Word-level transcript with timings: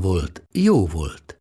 volt, 0.00 0.42
jó 0.52 0.86
volt. 0.86 1.40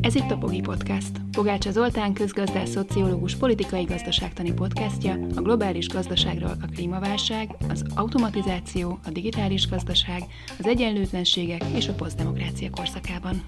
Ez 0.00 0.14
itt 0.14 0.30
a 0.30 0.36
Pogi 0.38 0.60
Podcast. 0.60 1.10
Pogácsa 1.32 1.70
Zoltán 1.70 2.12
közgazdás, 2.12 2.68
szociológus, 2.68 3.34
politikai 3.34 3.84
gazdaságtani 3.84 4.52
podcastja 4.52 5.12
a 5.34 5.40
globális 5.40 5.88
gazdaságról 5.88 6.56
a 6.62 6.66
klímaválság, 6.74 7.56
az 7.68 7.84
automatizáció, 7.94 8.98
a 9.04 9.10
digitális 9.10 9.68
gazdaság, 9.68 10.22
az 10.58 10.66
egyenlőtlenségek 10.66 11.64
és 11.74 11.88
a 11.88 11.92
posztdemokrácia 11.92 12.70
korszakában. 12.70 13.42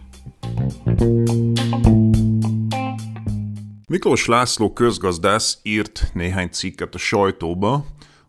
Miklós 3.90 4.26
László 4.26 4.72
közgazdász 4.72 5.58
írt 5.62 6.10
néhány 6.12 6.48
cikket 6.48 6.94
a 6.94 6.98
sajtóba, 6.98 7.86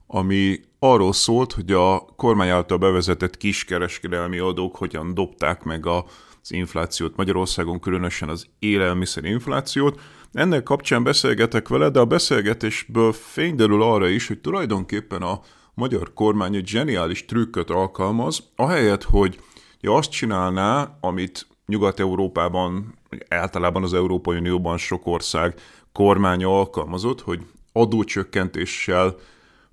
ami 0.07 0.59
arról 0.79 1.13
szólt, 1.13 1.51
hogy 1.51 1.71
a 1.71 1.99
kormány 1.99 2.49
által 2.49 2.77
bevezetett 2.77 3.37
kiskereskedelmi 3.37 4.37
adók 4.37 4.75
hogyan 4.75 5.13
dobták 5.13 5.63
meg 5.63 5.85
az 5.85 6.03
inflációt 6.51 7.15
Magyarországon, 7.15 7.79
különösen 7.79 8.29
az 8.29 8.45
élelmiszer 8.59 9.23
inflációt. 9.23 9.99
Ennek 10.31 10.63
kapcsán 10.63 11.03
beszélgetek 11.03 11.67
vele, 11.67 11.89
de 11.89 11.99
a 11.99 12.05
beszélgetésből 12.05 13.13
fényderül 13.13 13.81
arra 13.83 14.07
is, 14.07 14.27
hogy 14.27 14.39
tulajdonképpen 14.39 15.21
a 15.21 15.39
magyar 15.73 16.13
kormány 16.13 16.55
egy 16.55 16.67
zseniális 16.67 17.25
trükköt 17.25 17.69
alkalmaz, 17.69 18.43
ahelyett, 18.55 19.03
hogy 19.03 19.39
azt 19.81 20.11
csinálná, 20.11 20.97
amit 21.01 21.47
Nyugat-Európában, 21.71 22.97
általában 23.29 23.83
az 23.83 23.93
Európai 23.93 24.37
Unióban 24.37 24.77
sok 24.77 25.05
ország 25.05 25.53
kormánya 25.91 26.59
alkalmazott, 26.59 27.21
hogy 27.21 27.39
adócsökkentéssel 27.73 29.15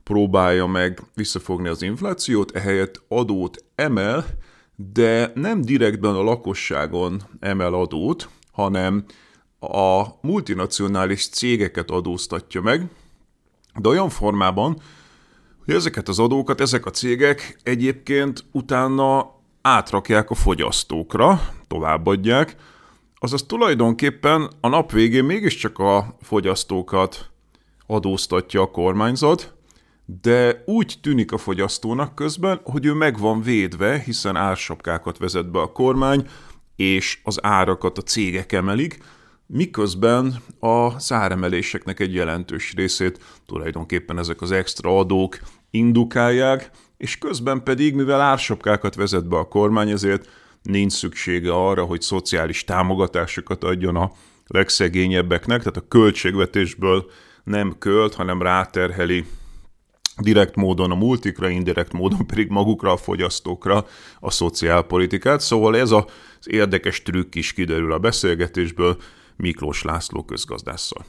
próbálja 0.03 0.67
meg 0.67 1.03
visszafogni 1.15 1.69
az 1.69 1.83
inflációt, 1.83 2.57
ehelyett 2.57 3.03
adót 3.09 3.65
emel, 3.75 4.27
de 4.93 5.33
nem 5.35 5.61
direktben 5.61 6.15
a 6.15 6.23
lakosságon 6.23 7.23
emel 7.41 7.75
adót, 7.75 8.29
hanem 8.53 9.05
a 9.61 10.05
multinacionális 10.21 11.29
cégeket 11.29 11.91
adóztatja 11.91 12.61
meg, 12.61 12.91
de 13.75 13.89
olyan 13.89 14.09
formában, 14.09 14.81
hogy 15.65 15.75
ezeket 15.75 16.09
az 16.09 16.19
adókat 16.19 16.61
ezek 16.61 16.87
a 16.87 16.91
cégek 16.91 17.61
egyébként 17.62 18.45
utána 18.53 19.38
átrakják 19.69 20.31
a 20.31 20.35
fogyasztókra, 20.35 21.41
továbbadják, 21.67 22.57
azaz 23.15 23.43
tulajdonképpen 23.43 24.51
a 24.61 24.69
nap 24.69 24.93
végén 24.93 25.25
mégiscsak 25.25 25.79
a 25.79 26.17
fogyasztókat 26.23 27.31
adóztatja 27.87 28.61
a 28.61 28.71
kormányzat, 28.71 29.55
de 30.23 30.63
úgy 30.67 30.99
tűnik 31.03 31.33
a 31.33 31.39
fogyasztónak 31.39 32.15
közben, 32.15 32.61
hogy 32.65 32.87
ő 32.87 32.93
meg 32.93 33.19
van 33.19 33.43
védve, 33.43 33.99
hiszen 33.99 34.37
ársapkákat 34.37 35.19
vezet 35.19 35.51
be 35.51 35.61
a 35.61 35.73
kormány, 35.73 36.27
és 36.77 37.21
az 37.25 37.45
árakat 37.45 37.99
a 37.99 38.03
cégek 38.03 38.53
emelik, 38.53 38.99
miközben 39.47 40.37
a 40.61 40.99
száremeléseknek 41.01 42.01
egy 42.01 42.15
jelentős 42.15 42.75
részét 42.75 43.19
tulajdonképpen 43.47 44.19
ezek 44.19 44.41
az 44.41 44.51
extra 44.51 44.99
adók 44.99 45.39
indukálják, 45.71 46.71
és 46.98 47.19
közben 47.19 47.62
pedig, 47.62 47.94
mivel 47.94 48.20
ársapkákat 48.20 48.94
vezet 48.94 49.28
be 49.28 49.36
a 49.36 49.48
kormány, 49.48 49.91
ezért 49.91 50.28
nincs 50.62 50.92
szüksége 50.92 51.53
arra, 51.53 51.84
hogy 51.84 52.00
szociális 52.00 52.64
támogatásokat 52.64 53.64
adjon 53.64 53.97
a 53.97 54.12
legszegényebbeknek, 54.47 55.59
tehát 55.59 55.76
a 55.76 55.88
költségvetésből 55.88 57.10
nem 57.44 57.78
költ, 57.78 58.14
hanem 58.14 58.42
ráterheli 58.42 59.25
direkt 60.16 60.56
módon 60.56 60.91
a 60.91 60.94
multikra, 60.94 61.48
indirekt 61.48 61.92
módon 61.92 62.26
pedig 62.26 62.48
magukra, 62.48 62.92
a 62.92 62.97
fogyasztókra 62.97 63.86
a 64.20 64.30
szociálpolitikát. 64.30 65.41
Szóval 65.41 65.76
ez 65.76 65.91
az 65.91 66.04
érdekes 66.47 67.03
trükk 67.03 67.34
is 67.34 67.53
kiderül 67.53 67.92
a 67.92 67.98
beszélgetésből 67.98 68.97
Miklós 69.36 69.82
László 69.82 70.25
közgazdásszal. 70.25 71.04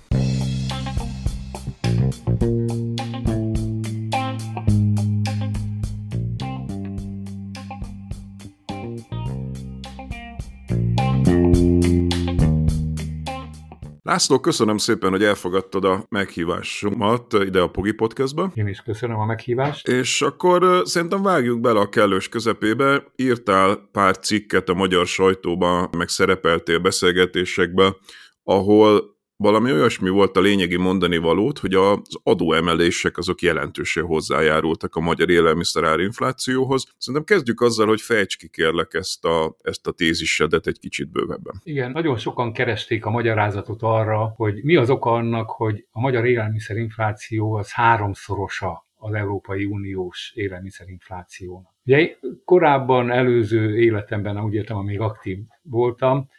László, 14.20 14.40
köszönöm 14.40 14.78
szépen, 14.78 15.10
hogy 15.10 15.24
elfogadtad 15.24 15.86
a 15.86 16.06
meghívásomat 16.10 17.34
ide 17.34 17.60
a 17.62 17.70
Pogi 17.70 17.92
Podcastba. 17.92 18.52
Én 18.54 18.68
is 18.68 18.82
köszönöm 18.82 19.20
a 19.20 19.26
meghívást. 19.26 19.88
És 19.88 20.22
akkor 20.22 20.82
szerintem 20.86 21.22
vágjuk 21.22 21.60
bele 21.60 21.80
a 21.80 21.90
kellős 21.90 22.30
közepébe. 22.30 23.04
Írtál 23.16 23.90
pár 23.92 24.18
cikket 24.18 24.70
a 24.70 24.74
magyar 24.74 25.06
sajtóban, 25.06 25.90
meg 25.98 26.08
szerepeltél 26.08 26.80
beszélgetésekbe, 26.80 27.96
ahol 28.44 29.19
valami 29.44 29.72
olyasmi 29.72 30.10
volt 30.10 30.38
a 30.38 30.42
lényegi 30.42 30.78
mondani 30.78 31.18
valót, 31.18 31.60
hogy 31.60 31.74
az 31.74 32.20
adóemelések 32.24 33.18
azok 33.18 33.42
jelentősen 33.42 34.04
hozzájárultak 34.04 34.96
a 34.96 35.00
magyar 35.00 35.30
élelmiszerár 35.30 36.00
inflációhoz. 36.00 36.86
Szerintem 36.98 37.36
kezdjük 37.36 37.62
azzal, 37.62 37.88
hogy 37.88 38.02
fejts 38.02 38.38
ki 38.38 38.48
kérlek 38.48 38.94
ezt 38.94 39.26
a, 39.26 39.56
ezt 39.62 39.88
a 39.88 39.92
tézisedet 39.92 40.68
egy 40.68 40.80
kicsit 40.80 41.12
bővebben. 41.12 41.62
Igen, 41.64 41.92
nagyon 41.92 42.18
sokan 42.18 42.54
keresték 42.54 43.06
a 43.06 43.10
magyarázatot 43.10 43.82
arra, 43.82 44.34
hogy 44.36 44.64
mi 44.64 44.76
az 44.76 44.90
oka 44.90 45.12
annak, 45.12 45.50
hogy 45.50 45.86
a 45.92 46.00
magyar 46.00 46.26
élelmiszerinfláció 46.26 47.54
az 47.54 47.72
háromszorosa 47.72 48.88
az 48.96 49.14
Európai 49.14 49.66
Uniós 49.66 50.32
élelmiszerinflációnak. 50.36 51.74
Ugye 51.86 52.16
korábban, 52.46 53.12
előző 53.12 53.80
életemben, 53.80 54.44
úgy 54.44 54.54
értem, 54.54 54.78
amíg 54.78 55.00
aktív 55.00 55.38
voltam, 55.62 56.30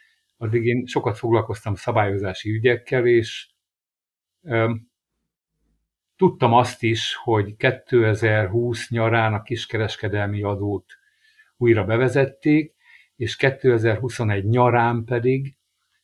addig 0.41 0.65
én 0.65 0.85
sokat 0.85 1.17
foglalkoztam 1.17 1.75
szabályozási 1.75 2.49
ügyekkel, 2.49 3.07
és 3.07 3.49
tudtam 6.15 6.53
azt 6.53 6.83
is, 6.83 7.15
hogy 7.15 7.55
2020 7.55 8.89
nyarán 8.89 9.33
a 9.33 9.41
kiskereskedelmi 9.41 10.41
adót 10.41 10.85
újra 11.57 11.83
bevezették, 11.83 12.75
és 13.15 13.35
2021 13.35 14.45
nyarán 14.45 15.03
pedig 15.03 15.55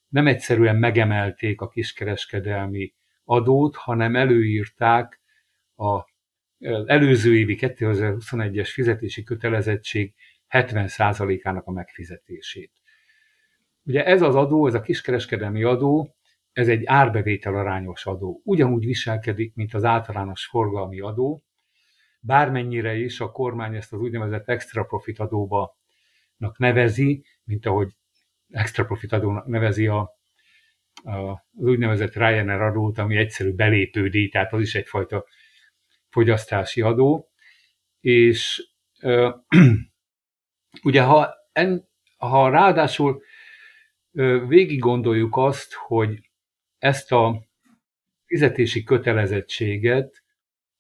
nem 0.07 0.27
egyszerűen 0.27 0.75
megemelték 0.75 1.61
a 1.61 1.67
kiskereskedelmi 1.67 2.93
adót, 3.23 3.75
hanem 3.75 4.15
előírták 4.15 5.21
a 5.75 6.01
előző 6.85 7.35
évi 7.35 7.57
2021-es 7.59 8.69
fizetési 8.73 9.23
kötelezettség 9.23 10.13
70%-ának 10.49 11.65
a 11.65 11.71
megfizetését. 11.71 12.71
Ugye 13.87 14.05
ez 14.05 14.21
az 14.21 14.35
adó, 14.35 14.67
ez 14.67 14.73
a 14.73 14.81
kiskereskedelmi 14.81 15.63
adó, 15.63 16.15
ez 16.51 16.67
egy 16.67 16.85
árbevétel 16.85 17.55
arányos 17.55 18.05
adó. 18.05 18.41
Ugyanúgy 18.43 18.85
viselkedik, 18.85 19.55
mint 19.55 19.73
az 19.73 19.83
általános 19.83 20.45
forgalmi 20.45 20.99
adó, 20.99 21.43
bármennyire 22.19 22.95
is 22.95 23.19
a 23.19 23.31
kormány 23.31 23.75
ezt 23.75 23.93
az 23.93 23.99
úgynevezett 23.99 24.49
extra 24.49 24.83
profit 24.83 25.19
adóba 25.19 25.77
nevezi, 26.57 27.25
mint 27.43 27.65
ahogy 27.65 27.91
extra 28.49 28.85
profit 28.85 29.11
adónak 29.11 29.45
nevezi 29.45 29.87
a, 29.87 29.99
a, 31.03 31.11
az 31.31 31.39
úgynevezett 31.53 32.13
Ryanair 32.13 32.61
adót, 32.61 32.97
ami 32.97 33.17
egyszerű 33.17 33.53
belépődíj, 33.53 34.29
tehát 34.29 34.53
az 34.53 34.61
is 34.61 34.75
egyfajta 34.75 35.25
fogyasztási 36.09 36.81
adó. 36.81 37.29
És 37.99 38.67
ö, 39.01 39.29
ugye 40.83 41.01
ha, 41.01 41.33
en, 41.51 41.89
ha 42.17 42.49
ráadásul 42.49 43.21
végig 44.47 44.79
gondoljuk 44.79 45.37
azt, 45.37 45.73
hogy 45.73 46.29
ezt 46.77 47.11
a 47.11 47.43
fizetési 48.25 48.83
kötelezettséget, 48.83 50.23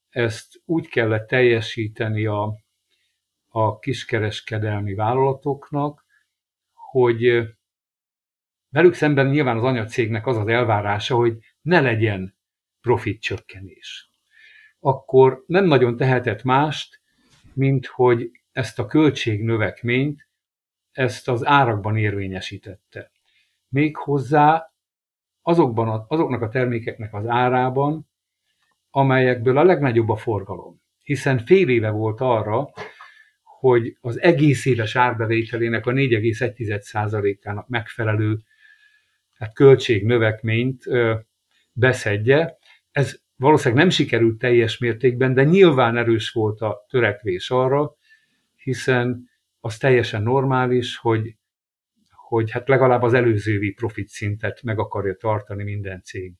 ezt 0.09 0.61
úgy 0.65 0.87
kellett 0.87 1.27
teljesíteni 1.27 2.25
a, 2.25 2.57
a 3.47 3.79
kiskereskedelmi 3.79 4.93
vállalatoknak, 4.93 6.05
hogy 6.73 7.43
velük 8.69 8.93
szemben 8.93 9.27
nyilván 9.27 9.57
az 9.57 9.63
anyacégnek 9.63 10.27
az 10.27 10.37
az 10.37 10.47
elvárása, 10.47 11.15
hogy 11.15 11.37
ne 11.61 11.81
legyen 11.81 12.37
profit 12.81 13.21
csökkenés. 13.21 14.09
Akkor 14.79 15.43
nem 15.47 15.65
nagyon 15.65 15.97
tehetett 15.97 16.43
mást, 16.43 17.01
mint 17.53 17.85
hogy 17.85 18.31
ezt 18.51 18.79
a 18.79 18.85
költségnövekményt, 18.85 20.27
ezt 20.91 21.27
az 21.27 21.45
árakban 21.45 21.97
érvényesítette. 21.97 23.11
Méghozzá 23.69 24.71
azokban 25.41 26.05
azoknak 26.07 26.41
a 26.41 26.49
termékeknek 26.49 27.13
az 27.13 27.27
árában, 27.27 28.09
amelyekből 28.89 29.57
a 29.57 29.63
legnagyobb 29.63 30.09
a 30.09 30.15
forgalom. 30.15 30.81
Hiszen 31.03 31.37
fél 31.37 31.69
éve 31.69 31.89
volt 31.89 32.21
arra, 32.21 32.69
hogy 33.43 33.97
az 34.01 34.21
egész 34.21 34.65
éves 34.65 34.95
árbevételének 34.95 35.85
a 35.85 35.91
4,1%-ának 35.91 37.67
megfelelő 37.67 38.39
hát 39.33 39.53
költségnövekményt 39.53 40.83
beszedje. 41.73 42.57
Ez 42.91 43.19
valószínűleg 43.35 43.83
nem 43.83 43.89
sikerült 43.91 44.37
teljes 44.37 44.77
mértékben, 44.77 45.33
de 45.33 45.43
nyilván 45.43 45.97
erős 45.97 46.31
volt 46.31 46.61
a 46.61 46.85
törekvés 46.89 47.49
arra, 47.49 47.95
hiszen 48.55 49.29
az 49.59 49.77
teljesen 49.77 50.23
normális, 50.23 50.97
hogy, 50.97 51.35
hogy 52.27 52.51
hát 52.51 52.67
legalább 52.67 53.01
az 53.01 53.13
előzővi 53.13 53.71
profit 53.71 54.07
szintet 54.07 54.63
meg 54.63 54.79
akarja 54.79 55.15
tartani 55.15 55.63
minden 55.63 56.01
cég. 56.03 56.33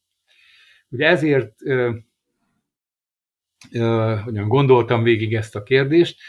Ugye 0.90 1.08
ezért 1.08 1.54
ö, 1.64 1.92
ö, 3.72 4.16
hogyan 4.24 4.48
gondoltam 4.48 5.04
végig 5.04 5.36
ezt 5.36 5.56
a 5.56 5.64
kérdést, 5.64 6.20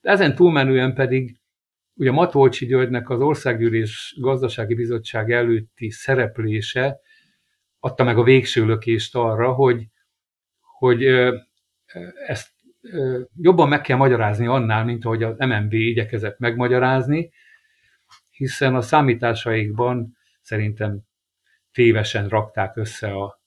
de 0.00 0.10
ezen 0.10 0.34
túlmenően 0.34 0.94
pedig 0.94 1.40
ugye 1.94 2.10
Matolcsi 2.10 2.66
Györgynek 2.66 3.10
az 3.10 3.20
Országgyűlés 3.20 4.16
Gazdasági 4.20 4.74
Bizottság 4.74 5.32
előtti 5.32 5.90
szereplése 5.90 7.00
adta 7.78 8.04
meg 8.04 8.18
a 8.18 8.22
végső 8.22 8.66
lökést 8.66 9.14
arra, 9.14 9.52
hogy, 9.52 9.86
hogy 10.78 11.04
ezt 12.26 12.52
jobban 13.36 13.68
meg 13.68 13.80
kell 13.80 13.96
magyarázni 13.96 14.46
annál, 14.46 14.84
mint 14.84 15.04
ahogy 15.04 15.22
az 15.22 15.38
MNB 15.38 15.72
igyekezett 15.72 16.38
megmagyarázni, 16.38 17.30
hiszen 18.36 18.74
a 18.74 18.80
számításaikban 18.80 20.16
szerintem 20.40 21.00
tévesen 21.72 22.28
rakták 22.28 22.76
össze 22.76 23.12
a, 23.12 23.40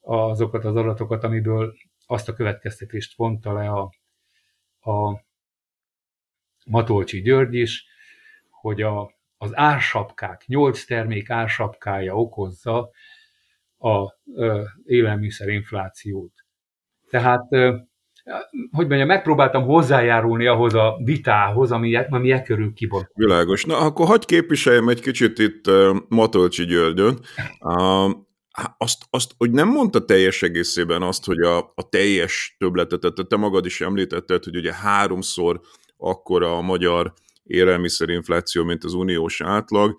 azokat 0.00 0.64
az 0.64 0.76
adatokat, 0.76 1.24
amiből 1.24 1.74
azt 2.06 2.28
a 2.28 2.32
következtetést 2.32 3.16
vonta 3.16 3.52
le 3.52 3.68
a, 3.70 3.90
a 4.90 5.24
Matolcsi 6.66 7.20
György 7.20 7.54
is, 7.54 7.86
hogy 8.50 8.82
a, 8.82 9.14
az 9.36 9.56
ársapkák, 9.56 10.46
nyolc 10.46 10.84
termék 10.84 11.30
ársapkája 11.30 12.14
okozza 12.14 12.90
a 13.78 14.14
élelmiszerinflációt. 14.84 16.32
Tehát, 17.10 17.46
ö, 17.50 17.76
hogy 18.70 18.86
mondjam, 18.86 19.06
megpróbáltam 19.06 19.64
hozzájárulni 19.64 20.46
ahhoz 20.46 20.74
a 20.74 21.00
vitához, 21.04 21.72
ami, 21.72 21.96
ami 22.10 22.30
e 22.30 22.42
körül 22.42 22.72
kibont. 22.72 23.10
Világos. 23.14 23.64
Na, 23.64 23.78
akkor 23.78 24.06
hagyj 24.06 24.24
képviseljem 24.26 24.88
egy 24.88 25.00
kicsit 25.00 25.38
itt 25.38 25.70
Matolcsi 26.08 26.64
Györgyön. 26.64 27.18
Uh, 27.60 28.10
azt, 28.78 29.04
azt, 29.10 29.32
hogy 29.38 29.50
nem 29.50 29.68
mondta 29.68 30.04
teljes 30.04 30.42
egészében 30.42 31.02
azt, 31.02 31.24
hogy 31.24 31.40
a, 31.40 31.58
a 31.58 31.88
teljes 31.88 32.56
többletet, 32.58 33.00
tehát 33.00 33.28
te 33.28 33.36
magad 33.36 33.66
is 33.66 33.80
említetted, 33.80 34.44
hogy 34.44 34.56
ugye 34.56 34.74
háromszor 34.74 35.60
akkora 35.96 36.56
a 36.56 36.60
magyar 36.60 37.12
élelmiszerinfláció, 37.44 38.64
mint 38.64 38.84
az 38.84 38.94
uniós 38.94 39.40
átlag. 39.40 39.96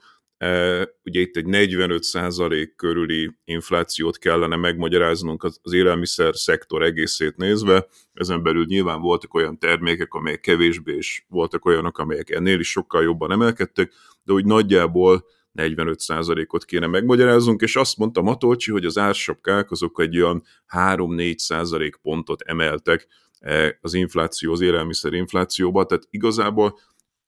Ugye 1.04 1.20
itt 1.20 1.36
egy 1.36 1.46
45% 1.48 2.70
körüli 2.76 3.32
inflációt 3.46 4.18
kellene 4.18 4.56
megmagyaráznunk 4.56 5.44
az 5.44 5.74
élelmiszer 5.74 6.36
szektor 6.36 6.84
egészét 6.84 7.38
nézve. 7.38 7.88
Ezen 8.14 8.44
belül 8.44 8.66
nyilván 8.66 9.02
voltak 9.02 9.34
olyan 9.34 9.60
termékek, 9.60 10.14
amelyek 10.14 10.40
kevésbé, 10.40 10.96
és 10.96 11.24
voltak 11.28 11.66
olyanok, 11.66 11.98
amelyek 11.98 12.30
ennél 12.30 12.60
is 12.60 12.70
sokkal 12.70 13.04
jobban 13.04 13.32
emelkedtek, 13.32 13.94
de 14.24 14.34
úgy 14.34 14.46
nagyjából 14.46 15.26
45%-ot 15.56 16.66
kéne 16.66 16.88
megmagyaráznunk, 16.88 17.62
és 17.62 17.76
azt 17.76 17.98
mondta 17.98 18.22
Matolcsi, 18.22 18.72
hogy 18.72 18.86
az 18.86 18.98
ársapkák 18.98 19.72
azok 19.72 20.02
egy 20.02 20.22
olyan 20.22 20.44
3-4% 20.74 21.94
pontot 22.02 22.42
emeltek 22.42 23.08
E, 23.40 23.78
az 23.82 23.94
infláció, 23.94 24.52
az 24.52 24.62
élelmiszer 24.62 25.14
inflációba, 25.14 25.86
tehát 25.86 26.08
igazából 26.10 26.80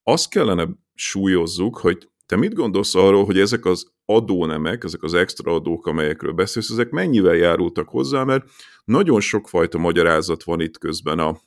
azt 0.04 0.30
kellene 0.30 0.68
súlyozzuk, 0.94 1.78
hogy 1.78 2.10
te 2.30 2.36
mit 2.36 2.54
gondolsz 2.54 2.96
arról, 2.96 3.26
hogy 3.26 3.40
ezek 3.40 3.66
az 3.66 3.92
adónemek, 4.06 4.84
ezek 4.84 5.04
az 5.04 5.14
extra 5.14 5.54
adók, 5.54 5.86
amelyekről 5.86 6.32
beszélsz, 6.32 6.70
ezek 6.70 6.90
mennyivel 6.90 7.36
járultak 7.36 7.90
hozzá, 7.90 8.24
mert 8.24 8.50
nagyon 8.86 9.20
sokfajta 9.22 9.78
magyarázat 9.78 10.44
van 10.44 10.60
itt 10.62 10.78
közben 10.78 11.20
a 11.20 11.40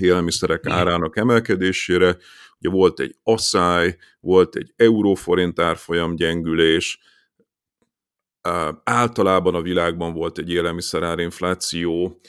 élelmiszerek 0.00 0.66
árának 0.66 1.16
emelkedésére. 1.16 2.16
Ugye 2.58 2.70
volt 2.70 3.00
egy 3.00 3.16
asszály, 3.22 3.96
volt 4.20 4.56
egy 4.56 4.72
euróforint 4.76 5.60
árfolyam 5.60 6.16
gyengülés, 6.16 7.00
általában 8.84 9.54
a 9.54 9.62
világban 9.62 10.12
volt 10.12 10.38
egy 10.38 10.50
élelmiszerárinfláció, 10.50 12.20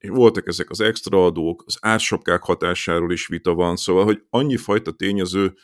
voltak 0.00 0.46
ezek 0.46 0.70
az 0.70 0.80
extra 0.80 1.24
adók, 1.24 1.62
az 1.66 1.78
ársapkák 1.80 2.42
hatásáról 2.42 3.12
is 3.12 3.26
vita 3.26 3.54
van, 3.54 3.76
szóval, 3.76 4.04
hogy 4.04 4.22
annyi 4.30 4.56
fajta 4.56 4.90
tényező 4.90 5.54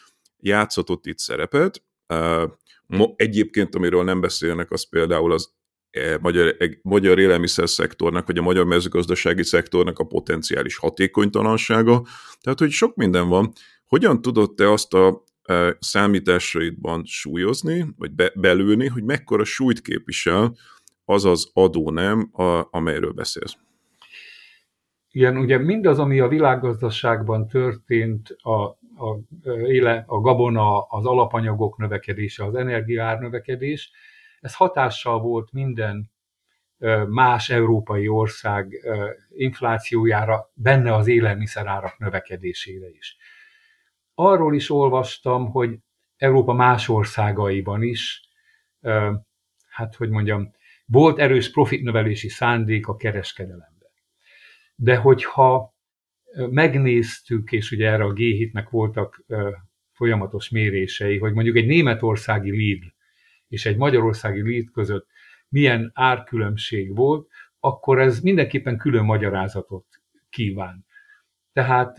játszott 0.40 1.06
itt 1.06 1.18
szerepet. 1.18 1.82
Egyébként, 3.16 3.74
amiről 3.74 4.04
nem 4.04 4.20
beszélnek, 4.20 4.70
az 4.70 4.88
például 4.88 5.32
az 5.32 5.52
e, 5.90 6.18
magyar, 6.20 6.56
e, 6.58 6.78
magyar 6.82 7.18
élelmiszer 7.18 7.68
szektornak, 7.68 8.26
vagy 8.26 8.38
a 8.38 8.42
magyar 8.42 8.64
mezőgazdasági 8.64 9.42
szektornak 9.42 9.98
a 9.98 10.04
potenciális 10.04 10.76
hatékonytalansága. 10.76 12.02
Tehát, 12.40 12.58
hogy 12.58 12.70
sok 12.70 12.94
minden 12.96 13.28
van. 13.28 13.52
Hogyan 13.86 14.22
tudod 14.22 14.54
te 14.54 14.72
azt 14.72 14.94
a 14.94 15.24
e, 15.42 15.76
számításaidban 15.80 17.04
súlyozni, 17.04 17.86
vagy 17.96 18.10
be, 18.10 18.32
belülni, 18.34 18.86
hogy 18.86 19.02
mekkora 19.02 19.44
súlyt 19.44 19.80
képvisel 19.80 20.56
az 21.04 21.24
az 21.24 21.50
adó 21.52 21.90
nem, 21.90 22.30
a, 22.32 22.68
amelyről 22.70 23.12
beszélsz. 23.12 23.56
Igen, 25.10 25.36
ugye 25.36 25.58
mindaz, 25.58 25.98
ami 25.98 26.20
a 26.20 26.28
világgazdaságban 26.28 27.48
történt, 27.48 28.36
a, 28.42 28.77
a, 28.98 29.18
éle, 29.48 30.04
a 30.06 30.20
gabona, 30.20 30.82
az 30.82 31.06
alapanyagok 31.06 31.76
növekedése, 31.76 32.44
az 32.44 32.54
energiár 32.54 33.18
növekedés, 33.18 33.90
ez 34.40 34.54
hatással 34.54 35.20
volt 35.20 35.52
minden 35.52 36.10
más 37.08 37.50
európai 37.50 38.08
ország 38.08 38.72
inflációjára, 39.28 40.50
benne 40.54 40.94
az 40.94 41.06
élelmiszerárak 41.06 41.98
növekedésére 41.98 42.88
is. 42.88 43.16
Arról 44.14 44.54
is 44.54 44.70
olvastam, 44.70 45.50
hogy 45.50 45.78
Európa 46.16 46.52
más 46.52 46.88
országaiban 46.88 47.82
is, 47.82 48.28
hát 49.68 49.94
hogy 49.96 50.10
mondjam, 50.10 50.52
volt 50.86 51.18
erős 51.18 51.50
profitnövelési 51.50 52.28
szándék 52.28 52.86
a 52.86 52.96
kereskedelemben. 52.96 53.90
De 54.74 54.96
hogyha 54.96 55.76
megnéztük, 56.34 57.52
és 57.52 57.70
ugye 57.70 57.88
erre 57.88 58.04
a 58.04 58.12
g 58.12 58.20
voltak 58.70 59.24
folyamatos 59.92 60.48
mérései, 60.48 61.18
hogy 61.18 61.32
mondjuk 61.32 61.56
egy 61.56 61.66
németországi 61.66 62.50
Lidl 62.50 62.86
és 63.48 63.66
egy 63.66 63.76
magyarországi 63.76 64.42
Lidl 64.42 64.70
között 64.70 65.06
milyen 65.48 65.90
árkülönbség 65.94 66.96
volt, 66.96 67.28
akkor 67.60 67.98
ez 67.98 68.20
mindenképpen 68.20 68.76
külön 68.76 69.04
magyarázatot 69.04 69.86
kíván. 70.28 70.86
Tehát 71.52 71.98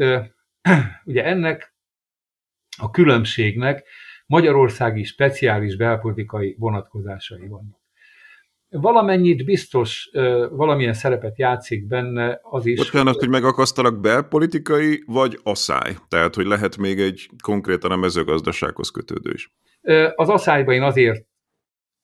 ugye 1.05 1.23
ennek 1.23 1.73
a 2.77 2.89
különbségnek 2.89 3.87
magyarországi 4.25 5.03
speciális 5.03 5.75
belpolitikai 5.75 6.55
vonatkozásai 6.57 7.47
vannak. 7.47 7.78
Valamennyit 8.69 9.45
biztos 9.45 10.09
valamilyen 10.51 10.93
szerepet 10.93 11.37
játszik 11.37 11.87
benne 11.87 12.39
az 12.41 12.65
is. 12.65 12.77
Bocsánat, 12.77 13.15
hogy 13.15 13.29
megakasztalak 13.29 13.99
belpolitikai 13.99 15.03
vagy 15.05 15.39
asszály? 15.43 15.95
Tehát, 16.07 16.35
hogy 16.35 16.45
lehet 16.45 16.77
még 16.77 16.99
egy 16.99 17.29
konkrétan 17.43 17.91
a 17.91 17.95
mezőgazdasághoz 17.95 18.89
kötődő 18.89 19.31
is. 19.33 19.51
Az 20.15 20.29
asszályban 20.29 20.75
én 20.75 20.83
azért 20.83 21.25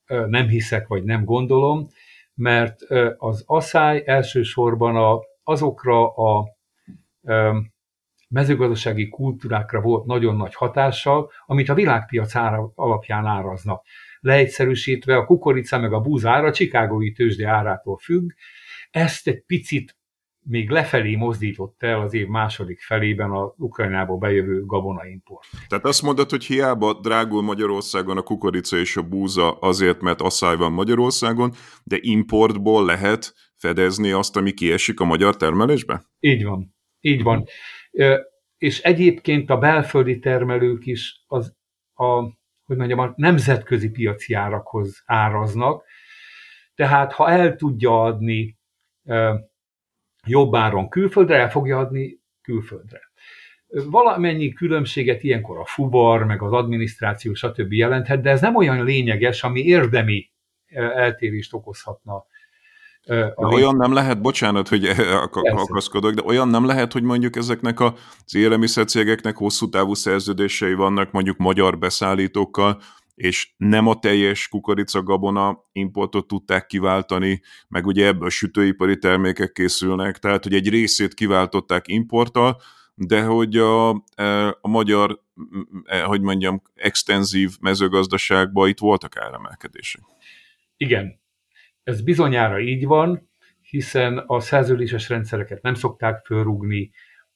nem 0.08 0.48
hiszek, 0.48 0.88
vagy 0.88 1.04
nem 1.04 1.26
gondolom, 1.26 1.88
mert 2.34 2.82
az 3.18 3.44
asszály 3.46 4.04
elsősorban 4.06 4.96
a, 4.96 5.20
azokra 5.44 6.14
a 6.14 6.46
mezőgazdasági 8.30 9.10
kultúrákra 9.10 9.82
volt 9.82 10.06
nagyon 10.06 10.36
nagy 10.36 10.56
hatással, 10.56 11.32
amit 11.46 11.70
a 11.70 11.74
világpiac 11.74 12.36
ára, 12.36 12.72
alapján 12.76 13.26
áraznak 13.26 13.86
leegyszerűsítve 14.26 15.16
a 15.16 15.26
kukorica 15.26 15.80
meg 15.80 15.94
a 15.94 16.00
búzára 16.00 16.48
a 16.48 16.52
csikágói 16.52 17.12
tőzsde 17.12 17.48
árától 17.48 17.98
függ. 17.98 18.32
Ezt 18.90 19.28
egy 19.28 19.44
picit 19.46 19.98
még 20.48 20.70
lefelé 20.70 21.16
mozdított 21.16 21.84
el 21.84 22.02
az 22.02 22.14
év 22.14 22.28
második 22.28 22.82
felében 22.82 23.32
a 23.32 23.54
Ukrajnából 23.58 24.18
bejövő 24.18 24.66
gabonaimport. 24.66 25.48
Tehát 25.68 25.86
azt 25.86 26.02
mondod, 26.02 26.30
hogy 26.30 26.46
hiába 26.46 27.00
drágul 27.00 27.42
Magyarországon 27.42 28.18
a 28.18 28.22
kukorica 28.22 28.78
és 28.78 28.98
a 28.98 29.02
búza 29.02 29.52
azért, 29.52 30.02
mert 30.02 30.22
asszály 30.22 30.56
van 30.56 30.72
Magyarországon, 30.72 31.52
de 31.84 31.98
importból 32.02 32.86
lehet 32.86 33.34
fedezni 33.56 34.12
azt, 34.12 34.36
ami 34.36 34.52
kiesik 34.52 35.00
a 35.00 35.06
magyar 35.06 35.38
termelésbe? 35.38 36.04
Így 36.20 36.44
van. 36.44 36.76
Így 37.00 37.24
van. 37.24 37.46
És 38.58 38.82
egyébként 38.82 39.50
a 39.50 39.58
belföldi 39.58 40.20
termelők 40.20 40.86
is 40.86 41.24
az 41.28 41.56
a, 41.94 42.24
hogy 42.66 42.78
mondjam, 42.78 43.00
a 43.00 43.14
nemzetközi 43.16 43.90
piaci 43.90 44.34
árakhoz 44.34 45.04
áraznak, 45.06 45.84
tehát 46.76 47.12
ha 47.12 47.30
el 47.30 47.56
tudja 47.56 48.04
adni 48.04 48.58
jobb 50.26 50.56
áron 50.56 50.90
külföldre, 50.90 51.38
el 51.38 51.50
fogja 51.50 51.78
adni 51.78 52.20
külföldre. 52.42 53.00
Valamennyi 53.68 54.54
különbséget 54.54 55.24
ilyenkor 55.24 55.60
a 55.60 55.66
fubar, 55.66 56.24
meg 56.24 56.42
az 56.42 56.52
adminisztráció, 56.52 57.34
stb. 57.34 57.74
jelenthet, 57.74 58.22
de 58.22 58.30
ez 58.30 58.42
nem 58.42 58.56
olyan 58.56 58.84
lényeges, 58.84 59.44
ami 59.44 59.60
érdemi 59.60 60.32
eltérést 60.74 61.54
okozhatna. 61.54 62.26
De 63.06 63.34
olyan 63.36 63.76
nem 63.76 63.94
lehet, 63.94 64.22
bocsánat, 64.22 64.68
hogy 64.68 64.86
akaszkodok, 65.32 66.14
de 66.14 66.22
olyan 66.26 66.48
nem 66.48 66.66
lehet, 66.66 66.94
hogy 66.94 67.04
mondjuk 67.04 67.36
ezeknek 67.36 67.80
az 67.80 68.36
élelmiszercégeknek 68.36 69.38
hosszú 69.38 69.70
távú 69.70 69.94
szerződései 69.94 70.74
vannak 70.74 71.12
mondjuk 71.12 71.38
magyar 71.38 71.78
beszállítókkal, 71.78 72.82
és 73.16 73.54
nem 73.58 73.88
a 73.88 74.00
teljes 74.00 74.48
kukorica-gabona 74.48 75.66
importot 75.72 76.28
tudták 76.28 76.66
kiváltani, 76.66 77.42
meg 77.68 77.86
ugye 77.86 78.06
ebből 78.06 78.30
sütőipari 78.30 78.98
termékek 78.98 79.52
készülnek, 79.52 80.18
tehát 80.18 80.44
hogy 80.44 80.54
egy 80.54 80.70
részét 80.70 81.14
kiváltották 81.14 81.88
importtal, 81.88 82.62
de 82.96 83.24
hogy 83.24 83.58
a, 83.58 84.04
e, 84.16 84.48
a 84.62 84.68
magyar, 84.68 85.20
e, 85.84 86.04
hogy 86.04 86.22
mondjam, 86.22 86.62
extenzív 86.76 87.52
mezőgazdaságban 87.60 88.70
itt 88.70 88.80
voltak 88.80 89.18
áremelkedések. 89.18 90.02
Igen, 90.78 91.20
ez 91.86 92.02
bizonyára 92.02 92.60
így 92.60 92.86
van, 92.86 93.30
hiszen 93.62 94.18
a 94.18 94.40
szerződéses 94.40 95.10
rendszereket 95.10 95.62
nem 95.62 95.74
szokták 95.74 96.26
fölrúgni, 96.26 96.92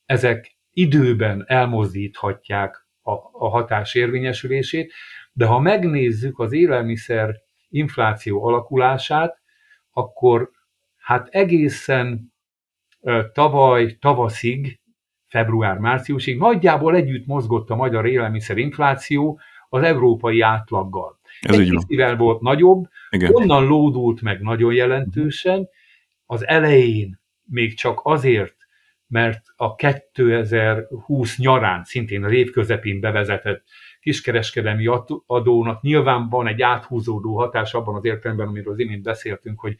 ezek 0.06 0.58
időben 0.72 1.44
elmozdíthatják 1.48 2.88
a, 3.02 3.12
a 3.32 3.50
hatás 3.50 3.96
érvényesülését, 3.96 4.94
de 5.34 5.46
ha 5.46 5.60
megnézzük 5.60 6.40
az 6.40 6.52
élelmiszer 6.52 7.36
infláció 7.70 8.46
alakulását, 8.46 9.42
akkor 9.92 10.52
hát 10.98 11.28
egészen 11.28 12.34
tavaly 13.34 13.98
tavaszig, 14.00 14.80
február-márciusig 15.28 16.38
nagyjából 16.38 16.96
együtt 16.96 17.26
mozgott 17.26 17.70
a 17.70 17.76
magyar 17.76 18.06
élelmiszer 18.06 18.58
infláció 18.58 19.40
az 19.70 19.84
európai 19.84 20.42
átlaggal. 20.42 21.19
Ez 21.42 21.60
Egy 21.60 21.70
kicsivel 21.70 22.16
volt 22.16 22.42
nagyobb, 22.42 22.88
Igen. 23.10 23.34
onnan 23.34 23.66
lódult 23.66 24.22
meg 24.22 24.42
nagyon 24.42 24.74
jelentősen, 24.74 25.70
az 26.26 26.48
elején 26.48 27.20
még 27.44 27.78
csak 27.78 28.00
azért, 28.04 28.56
mert 29.08 29.42
a 29.56 29.76
2020 29.76 31.38
nyarán, 31.38 31.84
szintén 31.84 32.24
az 32.24 32.32
év 32.32 32.52
közepén 32.52 33.00
bevezetett 33.00 33.64
kiskereskedelmi 34.00 34.86
adónak 35.26 35.82
nyilván 35.82 36.30
van 36.30 36.48
egy 36.48 36.62
áthúzódó 36.62 37.38
hatás 37.38 37.74
abban 37.74 37.96
az 37.96 38.06
értelemben, 38.06 38.48
amiről 38.48 38.74
az 38.74 38.80
imént 38.80 39.04
beszéltünk, 39.04 39.60
hogy 39.60 39.78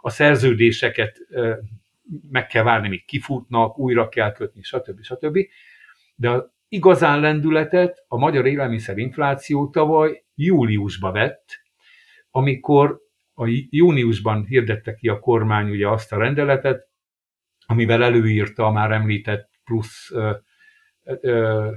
a 0.00 0.10
szerződéseket 0.10 1.18
meg 2.30 2.46
kell 2.46 2.62
várni, 2.62 2.88
míg 2.88 3.04
kifutnak, 3.04 3.78
újra 3.78 4.08
kell 4.08 4.32
kötni, 4.32 4.62
stb. 4.62 5.02
stb. 5.02 5.38
De 6.14 6.54
igazán 6.68 7.20
lendületet 7.20 8.04
a 8.08 8.18
magyar 8.18 8.46
élelmiszerinfláció 8.46 9.70
tavaly 9.70 10.24
júliusba 10.34 11.12
vett, 11.12 11.44
amikor 12.30 13.00
a 13.34 13.44
júniusban 13.70 14.44
hirdette 14.44 14.94
ki 14.94 15.08
a 15.08 15.18
kormány 15.18 15.70
ugye 15.70 15.88
azt 15.88 16.12
a 16.12 16.18
rendeletet, 16.18 16.88
amivel 17.66 18.04
előírta 18.04 18.66
a 18.66 18.70
már 18.70 18.90
említett 18.90 19.50
plusz 19.64 20.10
ö, 20.10 20.32
ö, 21.02 21.70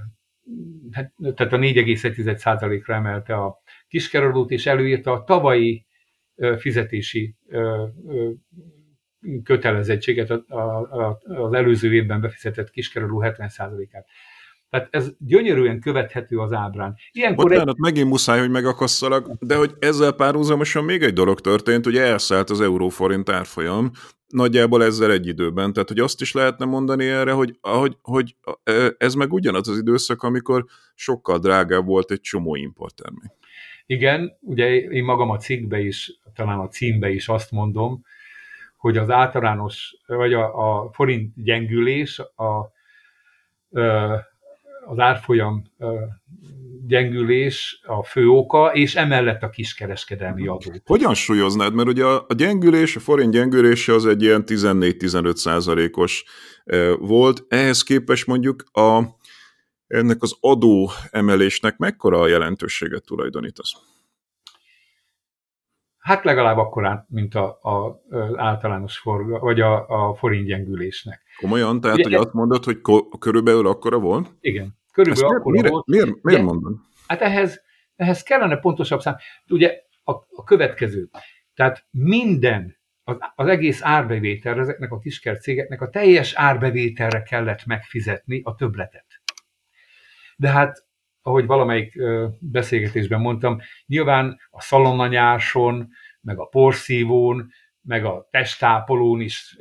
hát, 0.92 1.14
tehát 1.36 1.54
a 1.54 1.58
4,1%-ra 1.58 2.94
emelte 2.94 3.36
a 3.36 3.62
kiskeradót, 3.88 4.52
és 4.52 4.66
előírta 4.66 5.12
a 5.12 5.24
tavalyi 5.24 5.86
fizetési 6.58 7.36
kötelezettséget 9.44 10.30
az 11.24 11.54
előző 11.54 11.94
évben 11.94 12.22
befizetett 12.22 12.70
kiskeradó 12.70 13.22
70%-át. 13.26 14.06
Tehát 14.70 14.88
ez 14.92 15.12
gyönyörűen 15.18 15.80
követhető 15.80 16.38
az 16.38 16.54
ábrán. 16.54 16.96
Ilyenkor 17.12 17.44
Bocsánat, 17.44 17.76
egy... 17.76 17.82
megint 17.82 18.10
muszáj, 18.10 18.40
hogy 18.40 18.50
megakasszalak, 18.50 19.32
de 19.40 19.56
hogy 19.56 19.74
ezzel 19.80 20.12
párhuzamosan 20.12 20.84
még 20.84 21.02
egy 21.02 21.14
dolog 21.14 21.42
történt, 21.42 21.86
ugye 21.86 22.02
elszállt 22.02 22.50
az 22.50 22.62
euróforint 22.62 23.30
árfolyam, 23.30 23.92
nagyjából 24.28 24.84
ezzel 24.84 25.12
egy 25.12 25.28
időben. 25.28 25.74
Tehát, 25.74 25.88
hogy 25.88 26.00
azt 26.00 26.22
is 26.22 26.34
lehetne 26.34 26.66
mondani 26.66 27.06
erre, 27.06 27.32
hogy, 27.32 27.58
hogy, 27.62 27.98
hogy 28.02 28.36
ez 28.98 29.14
meg 29.14 29.34
ugyanaz 29.34 29.68
az 29.68 29.78
időszak, 29.78 30.24
amikor 30.24 30.66
sokkal 30.96 31.40
drágább 31.40 31.86
volt 31.86 32.12
egy 32.12 32.22
csomó 32.22 32.56
importtermék. 32.56 33.32
Igen, 33.86 34.38
ugye 34.40 34.76
én 34.76 35.04
magam 35.04 35.30
a 35.30 35.38
cikkbe 35.38 35.80
is, 35.80 36.20
talán 36.36 36.60
a 36.60 36.68
címbe 36.68 37.10
is 37.10 37.28
azt 37.28 37.52
mondom, 37.52 38.04
hogy 38.78 38.98
az 38.98 39.10
általános, 39.10 39.98
vagy 40.06 40.34
a, 40.34 40.82
a 40.82 40.92
forint 40.92 41.44
gyengülés, 41.44 42.20
a, 42.20 42.72
az 44.90 45.00
árfolyam 45.00 45.64
gyengülés 46.88 47.82
a 47.86 48.04
fő 48.04 48.28
oka, 48.28 48.72
és 48.74 48.96
emellett 48.96 49.44
a 49.44 49.50
kiskereskedelmi 49.50 50.48
adó. 50.48 50.72
Hogyan 50.86 51.14
súlyoznád? 51.14 51.74
Mert 51.74 51.88
ugye 51.88 52.06
a 52.06 52.26
gyengülés, 52.36 52.96
a 52.96 53.00
forint 53.00 53.32
gyengülése 53.32 53.94
az 53.94 54.06
egy 54.06 54.22
ilyen 54.22 54.44
14-15 54.46 55.36
százalékos 55.36 56.24
volt. 57.00 57.46
Ehhez 57.48 57.84
képest 57.84 58.28
mondjuk 58.28 58.64
a, 58.72 59.04
ennek 59.88 60.22
az 60.22 60.38
adó 60.40 60.90
emelésnek 61.12 61.78
mekkora 61.78 62.20
a 62.20 62.28
jelentőséget 62.28 63.06
tulajdonítasz? 63.06 63.74
Hát 65.98 66.24
legalább 66.24 66.58
akkor, 66.58 67.06
mint 67.08 67.36
a, 67.36 67.60
a, 67.62 68.02
az 68.10 68.38
általános 68.38 68.98
forga, 68.98 69.40
vagy 69.40 69.62
a, 69.62 69.88
a 69.88 70.16
forint 70.16 70.46
gyengülésnek. 70.46 71.22
Komolyan? 71.38 71.82
Tehát, 71.82 71.98
Ugye, 71.98 72.04
hogy 72.04 72.14
azt 72.26 72.34
mondod, 72.34 72.64
hogy 72.64 72.82
ko- 72.82 73.20
körülbelül 73.20 73.68
akkora 73.68 74.00
volt? 74.00 74.28
Igen. 74.40 74.79
Körülbelül 75.04 75.38
akkor 75.38 75.52
miért, 75.52 75.70
volt. 75.70 75.88
Miért, 75.88 76.22
miért 76.22 76.42
mondod? 76.42 76.76
Hát 77.08 77.22
ehhez, 77.22 77.62
ehhez 77.96 78.24
kellene 78.24 78.58
pontosabb 78.58 79.02
szám. 79.02 79.16
Ugye 79.50 79.82
a, 80.04 80.12
a 80.12 80.44
következő. 80.44 81.10
Tehát 81.54 81.86
minden, 81.92 82.78
az, 83.04 83.18
az 83.36 83.48
egész 83.48 83.80
árbevétel, 83.84 84.60
ezeknek 84.60 84.92
a 84.92 85.00
kisker 85.00 85.40
cégeknek 85.40 85.82
a 85.82 85.90
teljes 85.90 86.34
árbevételre 86.34 87.22
kellett 87.22 87.66
megfizetni 87.66 88.42
a 88.44 88.56
töbletet. 88.56 89.06
De 90.36 90.50
hát, 90.50 90.88
ahogy 91.22 91.46
valamelyik 91.46 91.94
beszélgetésben 92.40 93.20
mondtam, 93.20 93.60
nyilván 93.86 94.40
a 94.50 94.62
szalonnanyáson, 94.62 95.90
meg 96.22 96.40
a 96.40 96.46
porszívón, 96.46 97.52
meg 97.82 98.06
a 98.06 98.28
testápolón 98.32 99.22
is 99.22 99.58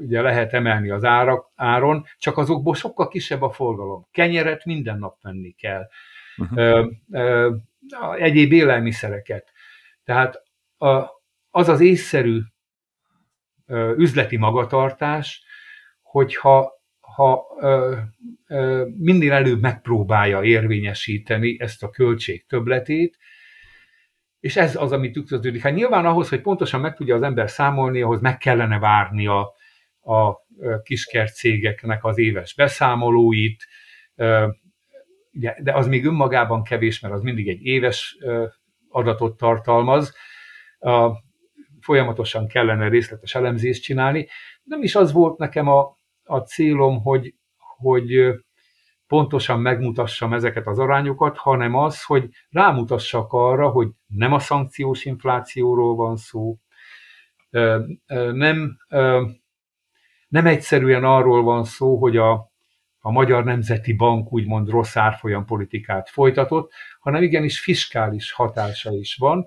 ugye 0.00 0.20
lehet 0.20 0.52
emelni 0.52 0.90
az 0.90 1.04
árak, 1.04 1.50
áron, 1.54 2.04
csak 2.18 2.38
azokból 2.38 2.74
sokkal 2.74 3.08
kisebb 3.08 3.42
a 3.42 3.50
forgalom. 3.50 4.06
Kenyeret 4.10 4.64
minden 4.64 4.98
nap 4.98 5.22
venni 5.22 5.50
kell, 5.50 5.88
uh-huh. 6.36 6.58
ö, 6.58 6.86
ö, 7.12 7.54
egyéb 8.18 8.52
élelmiszereket. 8.52 9.52
Tehát 10.04 10.42
a, 10.78 11.04
az 11.50 11.68
az 11.68 11.80
észszerű 11.80 12.40
ö, 13.66 13.94
üzleti 13.96 14.36
magatartás, 14.36 15.44
hogyha 16.02 16.80
ha 17.00 17.44
ö, 17.60 17.96
ö, 18.46 18.86
minden 18.98 19.32
előbb 19.32 19.60
megpróbálja 19.60 20.42
érvényesíteni 20.42 21.56
ezt 21.60 21.82
a 21.82 21.90
költség 21.90 22.46
többletét, 22.46 23.18
és 24.42 24.56
ez 24.56 24.76
az, 24.76 24.92
ami 24.92 25.10
tükröződik. 25.10 25.62
Hát 25.62 25.74
nyilván 25.74 26.06
ahhoz, 26.06 26.28
hogy 26.28 26.40
pontosan 26.40 26.80
meg 26.80 26.94
tudja 26.94 27.14
az 27.14 27.22
ember 27.22 27.50
számolni, 27.50 28.02
ahhoz 28.02 28.20
meg 28.20 28.38
kellene 28.38 28.78
várni 28.78 29.26
a, 29.26 29.40
a 30.00 30.36
kiskercégeknek 30.82 32.04
az 32.04 32.18
éves 32.18 32.54
beszámolóit, 32.54 33.66
de 35.58 35.72
az 35.72 35.86
még 35.86 36.04
önmagában 36.04 36.62
kevés, 36.62 37.00
mert 37.00 37.14
az 37.14 37.22
mindig 37.22 37.48
egy 37.48 37.64
éves 37.64 38.16
adatot 38.88 39.36
tartalmaz. 39.36 40.14
Folyamatosan 41.80 42.46
kellene 42.46 42.88
részletes 42.88 43.34
elemzést 43.34 43.82
csinálni. 43.82 44.28
Nem 44.62 44.82
is 44.82 44.94
az 44.94 45.12
volt 45.12 45.38
nekem 45.38 45.68
a, 45.68 45.96
a 46.22 46.38
célom, 46.38 47.02
hogy, 47.02 47.34
hogy 47.76 48.34
pontosan 49.12 49.60
megmutassam 49.60 50.32
ezeket 50.32 50.66
az 50.66 50.78
arányokat, 50.78 51.36
hanem 51.36 51.74
az, 51.74 52.04
hogy 52.04 52.28
rámutassak 52.50 53.32
arra, 53.32 53.68
hogy 53.68 53.88
nem 54.06 54.32
a 54.32 54.38
szankciós 54.38 55.04
inflációról 55.04 55.94
van 55.94 56.16
szó, 56.16 56.56
nem, 58.32 58.76
nem 60.28 60.46
egyszerűen 60.46 61.04
arról 61.04 61.42
van 61.42 61.64
szó, 61.64 61.96
hogy 61.96 62.16
a, 62.16 62.32
a 63.00 63.10
Magyar 63.10 63.44
Nemzeti 63.44 63.92
Bank 63.92 64.32
úgymond 64.32 64.68
rossz 64.68 64.96
árfolyam 64.96 65.44
politikát 65.44 66.08
folytatott, 66.08 66.72
hanem 67.00 67.22
igenis 67.22 67.60
fiskális 67.60 68.32
hatása 68.32 68.92
is 68.92 69.16
van, 69.16 69.46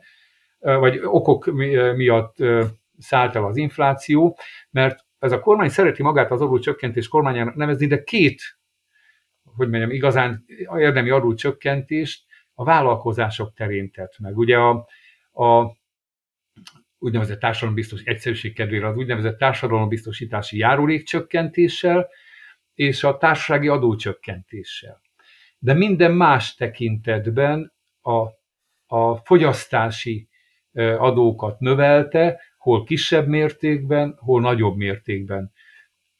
vagy 0.59 0.99
okok 1.03 1.45
miatt 1.95 2.35
szállt 2.97 3.35
el 3.35 3.45
az 3.45 3.57
infláció, 3.57 4.37
mert 4.69 5.05
ez 5.19 5.31
a 5.31 5.39
kormány 5.39 5.69
szereti 5.69 6.03
magát 6.03 6.31
az 6.31 6.41
adócsökkentés 6.41 7.07
kormányának 7.07 7.55
nevezni, 7.55 7.87
de 7.87 8.03
két, 8.03 8.41
hogy 9.55 9.69
mondjam, 9.69 9.91
igazán 9.91 10.45
érdemi 10.77 11.09
adócsökkentést 11.09 12.25
a 12.53 12.63
vállalkozások 12.63 13.53
terén 13.53 13.91
tett 13.91 14.19
meg. 14.19 14.37
Ugye 14.37 14.57
a, 14.57 14.87
a 15.31 15.77
úgynevezett 16.97 17.39
társadalombiztos 17.39 18.01
egyszerűség 18.01 18.53
kedvére 18.53 18.87
az 18.87 18.95
úgynevezett 18.95 19.37
társadalombiztosítási 19.37 20.57
járulékcsökkentéssel 20.57 22.09
és 22.73 23.03
a 23.03 23.17
társasági 23.17 23.67
adócsökkentéssel. 23.67 25.01
De 25.59 25.73
minden 25.73 26.11
más 26.11 26.55
tekintetben 26.55 27.73
a, 28.01 28.19
a 28.95 29.15
fogyasztási 29.23 30.29
adókat 30.97 31.59
növelte, 31.59 32.41
hol 32.57 32.83
kisebb 32.83 33.27
mértékben, 33.27 34.15
hol 34.17 34.41
nagyobb 34.41 34.75
mértékben. 34.75 35.51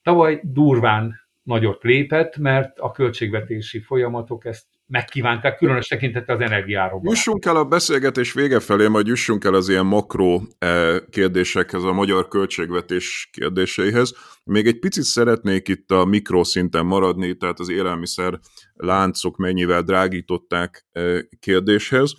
Tavaly 0.01 0.39
durván 0.43 1.24
nagyot 1.45 1.83
lépett, 1.83 2.37
mert 2.37 2.79
a 2.79 2.91
költségvetési 2.91 3.79
folyamatok 3.79 4.45
ezt 4.45 4.65
megkívánták, 4.87 5.57
különös 5.57 5.87
tekintete 5.87 6.33
az 6.33 6.39
energiáról. 6.39 7.01
Jussunk 7.03 7.45
el 7.45 7.55
a 7.55 7.65
beszélgetés 7.65 8.33
vége 8.33 8.59
felé, 8.59 8.87
majd 8.87 9.07
jussunk 9.07 9.43
el 9.43 9.53
az 9.53 9.69
ilyen 9.69 9.85
makró 9.85 10.41
eh, 10.57 10.97
kérdésekhez, 11.09 11.83
a 11.83 11.91
magyar 11.91 12.27
költségvetés 12.27 13.29
kérdéseihez. 13.31 14.13
Még 14.43 14.67
egy 14.67 14.79
picit 14.79 15.03
szeretnék 15.03 15.67
itt 15.67 15.91
a 15.91 16.05
mikroszinten 16.05 16.85
maradni, 16.85 17.37
tehát 17.37 17.59
az 17.59 17.69
élelmiszer 17.69 18.39
láncok 18.73 19.37
mennyivel 19.37 19.81
drágították 19.81 20.85
eh, 20.91 21.19
kérdéshez. 21.39 22.13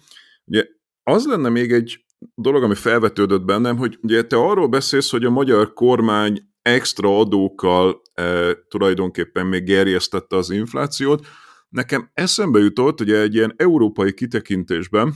Ugye 0.44 0.64
az 1.02 1.26
lenne 1.26 1.48
még 1.48 1.72
egy 1.72 2.04
dolog, 2.34 2.62
ami 2.62 2.74
felvetődött 2.74 3.44
bennem, 3.44 3.76
hogy 3.76 3.98
ugye 4.02 4.22
te 4.22 4.36
arról 4.36 4.68
beszélsz, 4.68 5.10
hogy 5.10 5.24
a 5.24 5.30
magyar 5.30 5.72
kormány 5.72 6.54
extra 6.66 7.18
adókkal 7.18 8.02
e, 8.14 8.54
tulajdonképpen 8.68 9.46
még 9.46 9.64
gerjesztette 9.64 10.36
az 10.36 10.50
inflációt. 10.50 11.26
Nekem 11.68 12.10
eszembe 12.14 12.58
jutott, 12.58 12.98
hogy 12.98 13.12
egy 13.12 13.34
ilyen 13.34 13.54
európai 13.56 14.14
kitekintésben 14.14 15.14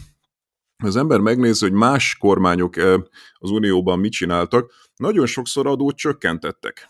az 0.82 0.96
ember 0.96 1.20
megnézi, 1.20 1.64
hogy 1.64 1.78
más 1.78 2.16
kormányok 2.16 2.76
e, 2.76 2.92
az 3.32 3.50
Unióban 3.50 3.98
mit 3.98 4.12
csináltak, 4.12 4.72
nagyon 4.96 5.26
sokszor 5.26 5.66
adót 5.66 5.96
csökkentettek. 5.96 6.88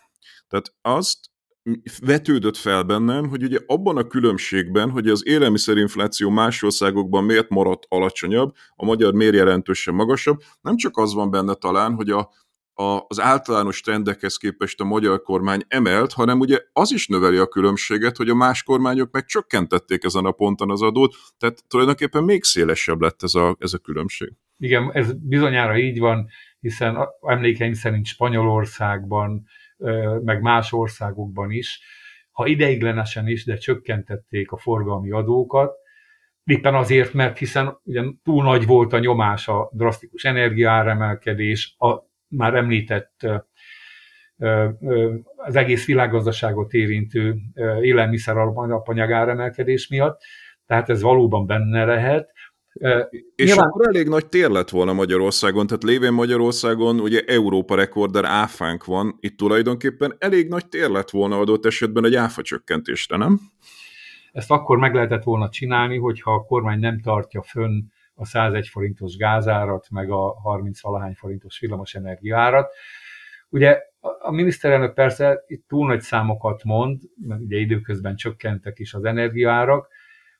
Tehát 0.48 0.74
azt 0.82 1.18
vetődött 2.04 2.56
fel 2.56 2.82
bennem, 2.82 3.28
hogy 3.28 3.42
ugye 3.42 3.58
abban 3.66 3.96
a 3.96 4.06
különbségben, 4.06 4.90
hogy 4.90 5.08
az 5.08 5.26
élelmiszerinfláció 5.26 6.30
más 6.30 6.62
országokban 6.62 7.24
miért 7.24 7.48
maradt 7.48 7.86
alacsonyabb, 7.88 8.54
a 8.76 8.84
magyar 8.84 9.12
miért 9.14 9.34
jelentősen 9.34 9.94
magasabb, 9.94 10.40
nem 10.60 10.76
csak 10.76 10.96
az 10.96 11.14
van 11.14 11.30
benne 11.30 11.54
talán, 11.54 11.94
hogy 11.94 12.10
a, 12.10 12.30
a, 12.80 13.04
az 13.08 13.20
általános 13.20 13.80
trendekhez 13.80 14.36
képest 14.36 14.80
a 14.80 14.84
magyar 14.84 15.22
kormány 15.22 15.60
emelt, 15.68 16.12
hanem 16.12 16.40
ugye 16.40 16.58
az 16.72 16.92
is 16.92 17.06
növeli 17.06 17.36
a 17.36 17.46
különbséget, 17.46 18.16
hogy 18.16 18.28
a 18.28 18.34
más 18.34 18.62
kormányok 18.62 19.10
meg 19.12 19.24
csökkentették 19.24 20.04
ezen 20.04 20.24
a 20.24 20.30
ponton 20.30 20.70
az 20.70 20.82
adót, 20.82 21.14
tehát 21.38 21.64
tulajdonképpen 21.68 22.24
még 22.24 22.44
szélesebb 22.44 23.00
lett 23.00 23.22
ez 23.22 23.34
a, 23.34 23.56
ez 23.58 23.72
a 23.72 23.78
különbség. 23.78 24.32
Igen, 24.58 24.90
ez 24.92 25.12
bizonyára 25.12 25.78
így 25.78 25.98
van, 25.98 26.28
hiszen 26.60 26.98
emlékeim 27.20 27.72
szerint 27.72 28.06
Spanyolországban, 28.06 29.44
meg 30.24 30.40
más 30.40 30.72
országokban 30.72 31.50
is, 31.50 31.80
ha 32.30 32.46
ideiglenesen 32.46 33.28
is, 33.28 33.44
de 33.44 33.56
csökkentették 33.56 34.52
a 34.52 34.58
forgalmi 34.58 35.10
adókat, 35.10 35.72
éppen 36.44 36.74
azért, 36.74 37.12
mert 37.12 37.38
hiszen 37.38 37.78
ugye 37.82 38.02
túl 38.22 38.42
nagy 38.42 38.66
volt 38.66 38.92
a 38.92 38.98
nyomás, 38.98 39.48
a 39.48 39.70
drasztikus 39.72 40.24
energiaáremelkedés, 40.24 41.74
a 41.78 42.09
már 42.30 42.54
említett 42.54 43.26
az 45.36 45.56
egész 45.56 45.86
világgazdaságot 45.86 46.72
érintő 46.72 47.36
élelmiszer 47.82 48.36
alapanyag 48.36 49.12
áremelkedés 49.12 49.88
miatt, 49.88 50.20
tehát 50.66 50.88
ez 50.88 51.02
valóban 51.02 51.46
benne 51.46 51.84
lehet, 51.84 52.32
és 53.34 53.44
Nyilván... 53.44 53.66
akkor 53.66 53.86
elég 53.88 54.08
nagy 54.08 54.26
tér 54.26 54.50
lett 54.50 54.68
volna 54.68 54.92
Magyarországon, 54.92 55.66
tehát 55.66 55.82
lévén 55.82 56.12
Magyarországon 56.12 57.00
ugye 57.00 57.20
Európa 57.26 57.74
rekorder 57.74 58.24
áfánk 58.24 58.84
van, 58.84 59.16
itt 59.20 59.36
tulajdonképpen 59.36 60.16
elég 60.18 60.48
nagy 60.48 60.68
tér 60.68 60.90
lett 60.90 61.10
volna 61.10 61.38
adott 61.38 61.66
esetben 61.66 62.04
egy 62.04 62.14
áfa 62.14 62.42
csökkentésre, 62.42 63.16
nem? 63.16 63.40
Ezt 64.32 64.50
akkor 64.50 64.78
meg 64.78 64.94
lehetett 64.94 65.22
volna 65.22 65.48
csinálni, 65.48 65.98
hogyha 65.98 66.32
a 66.32 66.44
kormány 66.44 66.78
nem 66.78 67.00
tartja 67.00 67.42
fönn 67.42 67.80
a 68.20 68.24
101 68.24 68.68
forintos 68.68 69.16
gázárat, 69.16 69.90
meg 69.90 70.10
a 70.10 70.40
30 70.40 70.80
valahány 70.80 71.14
forintos 71.14 71.58
villamos 71.58 71.94
energiárat. 71.94 72.72
Ugye 73.48 73.82
a 74.18 74.30
miniszterelnök 74.30 74.94
persze 74.94 75.44
itt 75.46 75.68
túl 75.68 75.86
nagy 75.86 76.00
számokat 76.00 76.64
mond, 76.64 77.00
mert 77.26 77.40
ugye 77.40 77.58
időközben 77.58 78.16
csökkentek 78.16 78.78
is 78.78 78.94
az 78.94 79.04
energiaárak, 79.04 79.88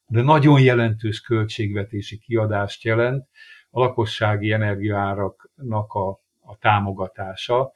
de 0.06 0.22
nagyon 0.22 0.60
jelentős 0.60 1.20
költségvetési 1.20 2.18
kiadást 2.18 2.84
jelent 2.84 3.28
a 3.70 3.80
lakossági 3.80 4.52
energiaáraknak 4.52 5.92
a, 5.92 6.08
a 6.40 6.56
támogatása, 6.58 7.72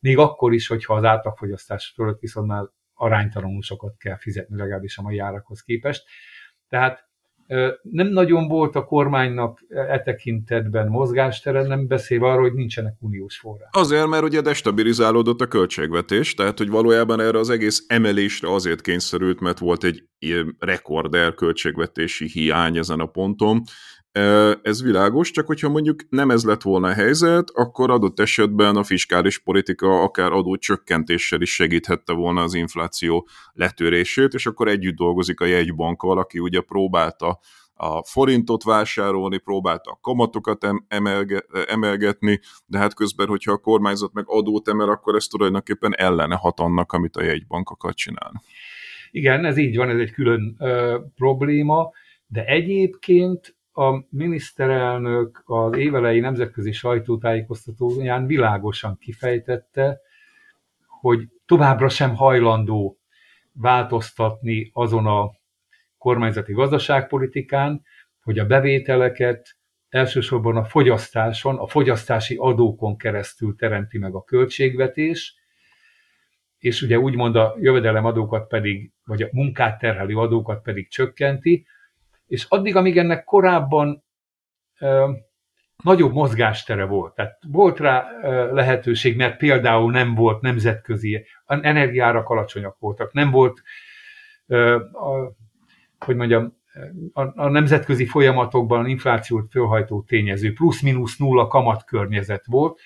még 0.00 0.18
akkor 0.18 0.52
is, 0.52 0.66
hogyha 0.66 0.94
az 0.94 1.04
átlagfogyasztás 1.04 1.92
fölött 1.94 2.20
viszont 2.20 2.46
már 2.46 2.64
aránytalanul 2.94 3.62
sokat 3.62 3.96
kell 3.96 4.16
fizetni, 4.16 4.56
legalábbis 4.56 4.98
a 4.98 5.02
mai 5.02 5.18
árakhoz 5.18 5.60
képest. 5.60 6.04
Tehát 6.68 7.07
nem 7.82 8.06
nagyon 8.06 8.48
volt 8.48 8.76
a 8.76 8.84
kormánynak 8.84 9.60
e 9.68 10.02
tekintetben 10.02 10.88
mozgástere, 10.88 11.62
nem 11.62 11.86
beszélve 11.86 12.26
arról, 12.26 12.42
hogy 12.42 12.52
nincsenek 12.52 12.94
uniós 12.98 13.38
források. 13.38 13.76
Azért, 13.76 14.06
mert 14.06 14.22
ugye 14.22 14.40
destabilizálódott 14.40 15.40
a 15.40 15.46
költségvetés, 15.46 16.34
tehát 16.34 16.58
hogy 16.58 16.68
valójában 16.68 17.20
erre 17.20 17.38
az 17.38 17.50
egész 17.50 17.84
emelésre 17.86 18.52
azért 18.52 18.80
kényszerült, 18.80 19.40
mert 19.40 19.58
volt 19.58 19.84
egy 19.84 20.04
rekorder 20.58 21.34
költségvetési 21.34 22.28
hiány 22.28 22.76
ezen 22.76 23.00
a 23.00 23.06
ponton, 23.06 23.62
ez 24.62 24.82
világos, 24.82 25.30
csak 25.30 25.46
hogyha 25.46 25.68
mondjuk 25.68 26.02
nem 26.08 26.30
ez 26.30 26.44
lett 26.44 26.62
volna 26.62 26.88
a 26.88 26.92
helyzet, 26.92 27.50
akkor 27.50 27.90
adott 27.90 28.20
esetben 28.20 28.76
a 28.76 28.82
fiskális 28.82 29.38
politika 29.38 30.02
akár 30.02 30.32
adócsökkentéssel 30.32 31.40
is 31.40 31.54
segíthette 31.54 32.12
volna 32.12 32.42
az 32.42 32.54
infláció 32.54 33.28
letörését, 33.52 34.34
és 34.34 34.46
akkor 34.46 34.68
együtt 34.68 34.96
dolgozik 34.96 35.40
a 35.40 35.44
jegybankkal, 35.44 36.18
aki 36.18 36.38
ugye 36.38 36.60
próbálta 36.60 37.38
a 37.80 38.04
forintot 38.04 38.62
vásárolni, 38.62 39.38
próbálta 39.38 39.90
a 39.90 39.98
kamatokat 40.00 40.66
emelge, 40.88 41.44
emelgetni, 41.66 42.40
de 42.66 42.78
hát 42.78 42.94
közben, 42.94 43.28
hogyha 43.28 43.52
a 43.52 43.58
kormányzat 43.58 44.12
meg 44.12 44.24
adót 44.26 44.68
emel, 44.68 44.88
akkor 44.88 45.14
ez 45.14 45.24
tulajdonképpen 45.24 45.96
ellene 45.96 46.34
hat 46.34 46.60
annak, 46.60 46.92
amit 46.92 47.16
a 47.16 47.22
jegybank 47.22 47.70
akar 47.70 47.94
csinálni. 47.94 48.38
Igen, 49.10 49.44
ez 49.44 49.56
így 49.56 49.76
van, 49.76 49.88
ez 49.88 49.98
egy 49.98 50.12
külön 50.12 50.56
ö, 50.58 50.98
probléma, 51.14 51.90
de 52.26 52.44
egyébként 52.44 53.57
a 53.78 54.06
miniszterelnök 54.10 55.42
az 55.44 55.76
évelei 55.76 56.20
nemzetközi 56.20 56.72
sajtótájékoztatóján 56.72 58.26
világosan 58.26 58.98
kifejtette, 59.00 60.00
hogy 60.86 61.28
továbbra 61.46 61.88
sem 61.88 62.14
hajlandó 62.14 62.98
változtatni 63.52 64.70
azon 64.72 65.06
a 65.06 65.30
kormányzati 65.98 66.52
gazdaságpolitikán, 66.52 67.82
hogy 68.22 68.38
a 68.38 68.46
bevételeket 68.46 69.56
elsősorban 69.88 70.56
a 70.56 70.64
fogyasztáson, 70.64 71.56
a 71.56 71.66
fogyasztási 71.66 72.36
adókon 72.38 72.96
keresztül 72.96 73.54
teremti 73.56 73.98
meg 73.98 74.14
a 74.14 74.24
költségvetés, 74.24 75.34
és 76.58 76.82
ugye 76.82 76.98
úgymond 76.98 77.36
a 77.36 77.56
jövedelemadókat 77.60 78.48
pedig, 78.48 78.92
vagy 79.04 79.22
a 79.22 79.28
munkát 79.32 79.78
terhelő 79.78 80.16
adókat 80.16 80.62
pedig 80.62 80.88
csökkenti, 80.88 81.66
és 82.28 82.46
addig, 82.48 82.76
amíg 82.76 82.98
ennek 82.98 83.24
korábban 83.24 84.04
ö, 84.78 85.10
nagyobb 85.82 86.12
mozgástere 86.12 86.84
volt, 86.84 87.14
tehát 87.14 87.38
volt 87.48 87.78
rá 87.78 88.06
ö, 88.22 88.54
lehetőség, 88.54 89.16
mert 89.16 89.36
például 89.36 89.90
nem 89.90 90.14
volt 90.14 90.40
nemzetközi, 90.40 91.26
energiárak 91.46 92.28
alacsonyak 92.28 92.76
voltak, 92.78 93.12
nem 93.12 93.30
volt, 93.30 93.62
ö, 94.46 94.74
a, 94.92 95.32
hogy 95.98 96.16
mondjam, 96.16 96.56
a, 97.12 97.42
a 97.42 97.48
nemzetközi 97.48 98.06
folyamatokban 98.06 98.86
inflációt 98.86 99.50
fölhajtó 99.50 100.02
tényező, 100.02 100.52
plusz-minusz 100.52 101.16
nulla 101.16 101.46
kamatkörnyezet 101.46 102.44
volt, 102.46 102.80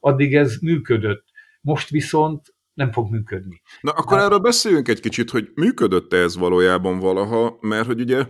addig 0.00 0.34
ez 0.34 0.56
működött. 0.56 1.24
Most 1.60 1.88
viszont 1.88 2.54
nem 2.74 2.92
fog 2.92 3.10
működni. 3.10 3.62
Na 3.80 3.90
akkor 3.90 4.16
hát, 4.16 4.26
erről 4.26 4.38
beszéljünk 4.38 4.88
egy 4.88 5.00
kicsit, 5.00 5.30
hogy 5.30 5.50
működött 5.54 6.12
-e 6.12 6.16
ez 6.16 6.36
valójában 6.36 6.98
valaha, 6.98 7.56
mert 7.60 7.86
hogy 7.86 8.00
ugye 8.00 8.24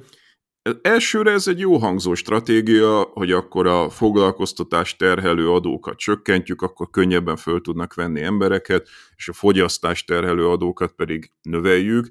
Elsőre 0.82 1.30
ez 1.30 1.46
egy 1.48 1.58
jó 1.58 1.76
hangzó 1.76 2.14
stratégia, 2.14 3.00
hogy 3.00 3.32
akkor 3.32 3.66
a 3.66 3.90
foglalkoztatás 3.90 4.96
terhelő 4.96 5.50
adókat 5.50 5.96
csökkentjük, 5.96 6.62
akkor 6.62 6.90
könnyebben 6.90 7.36
föl 7.36 7.60
tudnak 7.60 7.94
venni 7.94 8.22
embereket, 8.22 8.88
és 9.16 9.28
a 9.28 9.32
fogyasztás 9.32 10.04
terhelő 10.04 10.48
adókat 10.48 10.92
pedig 10.92 11.30
növeljük. 11.42 12.08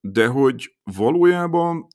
De 0.00 0.26
hogy 0.26 0.76
valójában 0.96 1.86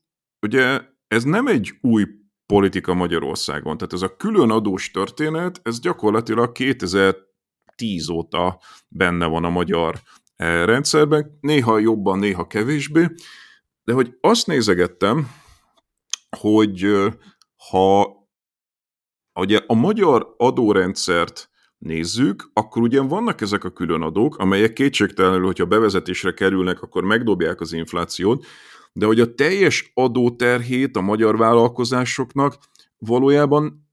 ugye 0.42 0.82
ez 1.08 1.24
nem 1.24 1.48
egy 1.48 1.74
új 1.82 2.06
politika 2.46 2.94
Magyarországon. 2.94 3.78
Tehát 3.78 3.94
ez 3.94 4.02
a 4.02 4.16
külön 4.16 4.50
adós 4.50 4.92
történet, 4.92 5.60
ez 5.64 5.80
gyakorlatilag 5.80 6.52
2010 6.52 8.10
óta 8.10 8.60
benne 8.88 9.26
van 9.26 9.44
a 9.44 9.50
magyar 9.50 9.96
rendszerben, 10.38 11.38
néha 11.42 11.80
jobban, 11.80 12.20
néha 12.20 12.48
kevésbé, 12.48 13.06
de 13.84 13.94
hogy 13.94 14.18
azt 14.22 14.48
nézegettem, 14.48 15.28
hogy 16.38 16.88
ha 17.70 18.20
ugye 19.39 19.60
a 19.67 19.74
magyar 19.74 20.34
adórendszert 20.38 21.50
nézzük, 21.78 22.50
akkor 22.54 22.82
ugye 22.82 23.02
vannak 23.02 23.41
ezek 23.41 23.63
a 23.63 23.72
különadók, 23.72 24.38
amelyek 24.38 24.74
kétségtelenül, 24.74 25.46
hogyha 25.46 25.65
bevezetésre 25.65 26.34
kerülnek, 26.34 26.82
akkor 26.82 27.04
megdobják 27.04 27.62
az 27.62 27.74
inflációt, 27.74 28.46
de 28.94 29.06
hogy 29.06 29.20
a 29.20 29.34
teljes 29.34 29.91
adóterhét 29.94 30.96
a 30.96 31.02
magyar 31.02 31.38
vállalkozásoknak 31.38 32.58
valójában 32.98 33.88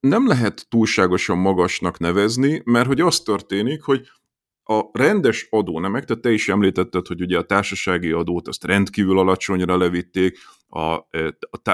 nem 0.00 0.26
lehet 0.26 0.66
túlságosan 0.68 1.38
magasnak 1.38 1.98
nevezni, 1.98 2.62
mert 2.64 2.86
hogy 2.86 3.00
az 3.00 3.20
történik, 3.20 3.82
hogy 3.82 4.08
a 4.64 4.82
rendes 4.92 5.46
adónemek, 5.50 6.04
tehát 6.04 6.22
te 6.22 6.30
is 6.30 6.48
említetted, 6.48 7.06
hogy 7.06 7.20
ugye 7.20 7.38
a 7.38 7.42
társasági 7.42 8.10
adót 8.10 8.48
azt 8.48 8.64
rendkívül 8.64 9.18
alacsonyra 9.18 9.76
levitték, 9.76 10.38
a, 10.74 10.80
a, 10.80 11.06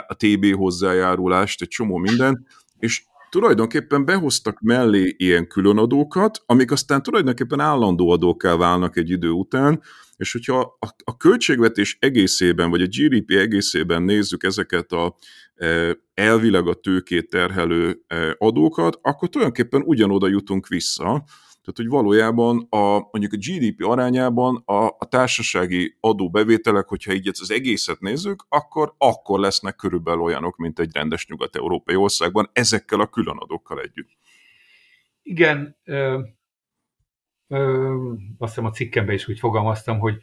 a 0.06 0.14
TB 0.16 0.54
hozzájárulást, 0.54 1.62
egy 1.62 1.68
csomó 1.68 1.96
minden, 1.96 2.46
és 2.78 3.02
tulajdonképpen 3.30 4.04
behoztak 4.04 4.60
mellé 4.60 5.14
ilyen 5.18 5.46
különadókat, 5.46 6.42
amik 6.46 6.70
aztán 6.70 7.02
tulajdonképpen 7.02 7.60
állandó 7.60 8.10
adókká 8.10 8.56
válnak 8.56 8.96
egy 8.96 9.10
idő 9.10 9.30
után, 9.30 9.82
és 10.16 10.32
hogyha 10.32 10.76
a, 10.80 10.86
a 11.04 11.16
költségvetés 11.16 11.96
egészében, 12.00 12.70
vagy 12.70 12.82
a 12.82 12.86
GDP 12.86 13.30
egészében 13.30 14.02
nézzük 14.02 14.42
ezeket 14.42 14.92
a 14.92 15.16
elvileg 16.14 16.66
a 16.66 16.74
tőkét 16.74 17.30
terhelő 17.30 18.00
adókat, 18.38 18.98
akkor 19.02 19.28
tulajdonképpen 19.28 19.82
ugyanoda 19.84 20.28
jutunk 20.28 20.68
vissza, 20.68 21.24
tehát, 21.68 21.90
hogy 21.90 22.00
valójában 22.00 22.66
a, 22.70 23.08
mondjuk 23.10 23.32
a 23.32 23.36
GDP 23.36 23.84
arányában 23.84 24.62
a, 24.64 24.86
a 24.86 25.06
társasági 25.08 25.96
adóbevételek, 26.00 26.88
hogyha 26.88 27.12
így 27.12 27.28
az 27.28 27.50
egészet 27.50 28.00
nézzük, 28.00 28.46
akkor 28.48 28.94
akkor 28.98 29.40
lesznek 29.40 29.76
körülbelül 29.76 30.20
olyanok, 30.20 30.56
mint 30.56 30.78
egy 30.78 30.94
rendes 30.94 31.26
nyugat-európai 31.26 31.94
országban, 31.94 32.50
ezekkel 32.52 33.00
a 33.00 33.06
különadókkal 33.06 33.80
együtt. 33.80 34.08
Igen, 35.22 35.76
ö, 35.84 36.20
ö, 37.48 37.94
azt 38.38 38.54
hiszem 38.54 38.70
a 38.70 38.72
cikkemben 38.72 39.14
is 39.14 39.28
úgy 39.28 39.38
fogalmaztam, 39.38 39.98
hogy, 39.98 40.22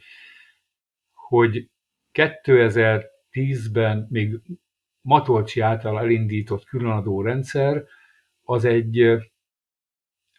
hogy 1.12 1.70
2010-ben 2.12 4.06
még 4.10 4.40
Matolcsi 5.00 5.60
által 5.60 5.98
elindított 5.98 6.64
különadó 6.64 7.22
rendszer 7.22 7.84
az 8.42 8.64
egy 8.64 9.18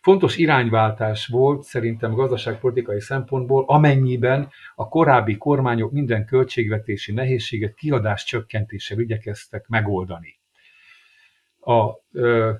fontos 0.08 0.38
irányváltás 0.38 1.28
volt 1.28 1.64
szerintem 1.64 2.14
gazdaságpolitikai 2.14 3.02
szempontból, 3.02 3.64
amennyiben 3.68 4.50
a 4.76 4.88
korábbi 4.88 5.38
kormányok 5.38 5.92
minden 5.92 6.26
költségvetési 6.26 7.14
nehézséget 7.14 7.74
kiadás 7.74 8.24
csökkentéssel 8.24 9.00
igyekeztek 9.00 9.68
megoldani. 9.68 10.40
A 11.60 11.92
ö, 12.12 12.54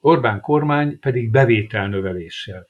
Orbán 0.00 0.40
kormány 0.40 0.98
pedig 0.98 1.30
bevételnöveléssel. 1.30 2.66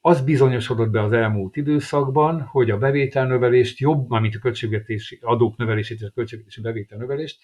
Az 0.00 0.20
bizonyosodott 0.20 0.90
be 0.90 1.02
az 1.02 1.12
elmúlt 1.12 1.56
időszakban, 1.56 2.40
hogy 2.40 2.70
a 2.70 2.78
bevételnövelést 2.78 3.78
jobb, 3.78 4.10
mint 4.10 4.34
a 4.34 4.38
költségvetési 4.38 5.18
adók 5.22 5.56
növelését 5.56 6.00
és 6.00 6.06
a 6.06 6.12
költségvetési 6.14 6.60
bevételnövelést, 6.60 7.38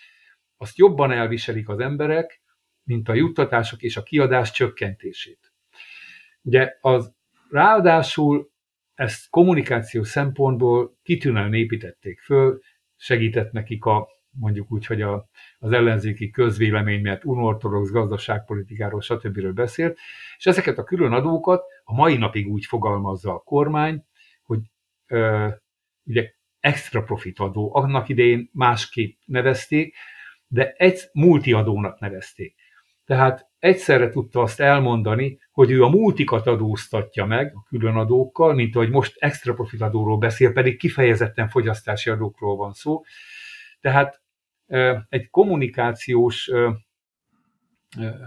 azt 0.57 0.79
jobban 0.79 1.13
elviselik 1.13 1.69
az 1.69 1.79
emberek, 1.79 2.43
mint 2.85 3.09
a 3.09 3.15
juttatások 3.15 3.83
és 3.83 3.97
a 3.97 4.03
kiadás 4.03 4.51
csökkentését. 4.51 5.53
Ugye 6.43 6.77
az 6.81 7.13
ráadásul 7.51 8.51
ezt 8.95 9.31
kommunikáció 9.31 10.03
szempontból 10.03 10.99
kitűnően 11.03 11.55
építették 11.55 12.21
föl, 12.21 12.61
segített 12.97 13.53
nekik 13.53 13.85
a 13.85 14.09
mondjuk 14.39 14.73
úgy, 14.73 14.87
hogy 14.87 15.03
a, 15.03 15.29
az 15.59 15.73
ellenzéki 15.73 16.31
közvélemény, 16.31 17.01
mert 17.01 17.25
unortodox 17.25 17.91
gazdaságpolitikáról, 17.91 19.01
stb. 19.01 19.47
beszélt, 19.47 19.99
és 20.39 20.47
ezeket 20.47 20.79
a 20.79 20.85
külön 20.85 21.13
adókat 21.13 21.65
a 21.85 21.95
mai 21.95 22.17
napig 22.17 22.49
úgy 22.49 22.65
fogalmazza 22.65 23.33
a 23.33 23.39
kormány, 23.39 24.05
hogy 24.43 24.61
ö, 25.07 25.49
ugye 26.05 26.33
extra 26.61 27.03
profit 27.03 27.39
adó, 27.39 27.75
annak 27.75 28.09
idején 28.09 28.51
másképp 28.53 29.19
nevezték, 29.25 29.95
de 30.47 30.73
egy 30.73 31.01
multiadónak 31.13 32.01
nevezték. 32.01 32.55
Tehát 33.05 33.49
egyszerre 33.59 34.09
tudta 34.09 34.41
azt 34.41 34.61
elmondani, 34.61 35.39
hogy 35.53 35.71
ő 35.71 35.83
a 35.83 35.89
multikat 35.89 36.47
adóztatja 36.47 37.25
meg 37.25 37.53
a 37.55 37.63
különadókkal, 37.63 38.55
mint 38.55 38.77
ahogy 38.77 38.91
most 38.91 39.17
extra 39.19 39.55
profitadóról 39.55 40.19
beszél, 40.19 40.53
pedig 40.53 40.79
kifejezetten 40.79 41.49
fogyasztási 41.49 42.11
adókról 42.11 42.57
van 42.57 42.73
szó. 42.73 43.03
Tehát 43.81 44.23
egy 45.09 45.31
kommunikációs, 45.31 46.51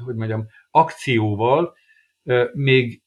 hogy 0.06 0.16
mondjam, 0.16 0.46
akcióval 0.72 1.76
még 2.54 3.02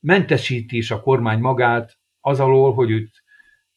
mentesíti 0.00 0.76
is 0.76 0.90
a 0.90 1.00
kormány 1.00 1.38
magát 1.38 1.98
az 2.20 2.40
alól, 2.40 2.74
hogy, 2.74 2.90
őt, 2.90 3.22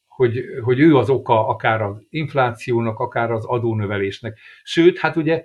hogy, 0.06 0.44
hogy 0.62 0.80
ő 0.80 0.96
az 0.96 1.10
oka 1.10 1.48
akár 1.48 1.82
az 1.82 2.06
inflációnak, 2.10 2.98
akár 2.98 3.30
az 3.30 3.44
adónövelésnek. 3.44 4.38
Sőt, 4.62 4.98
hát 4.98 5.16
ugye 5.16 5.44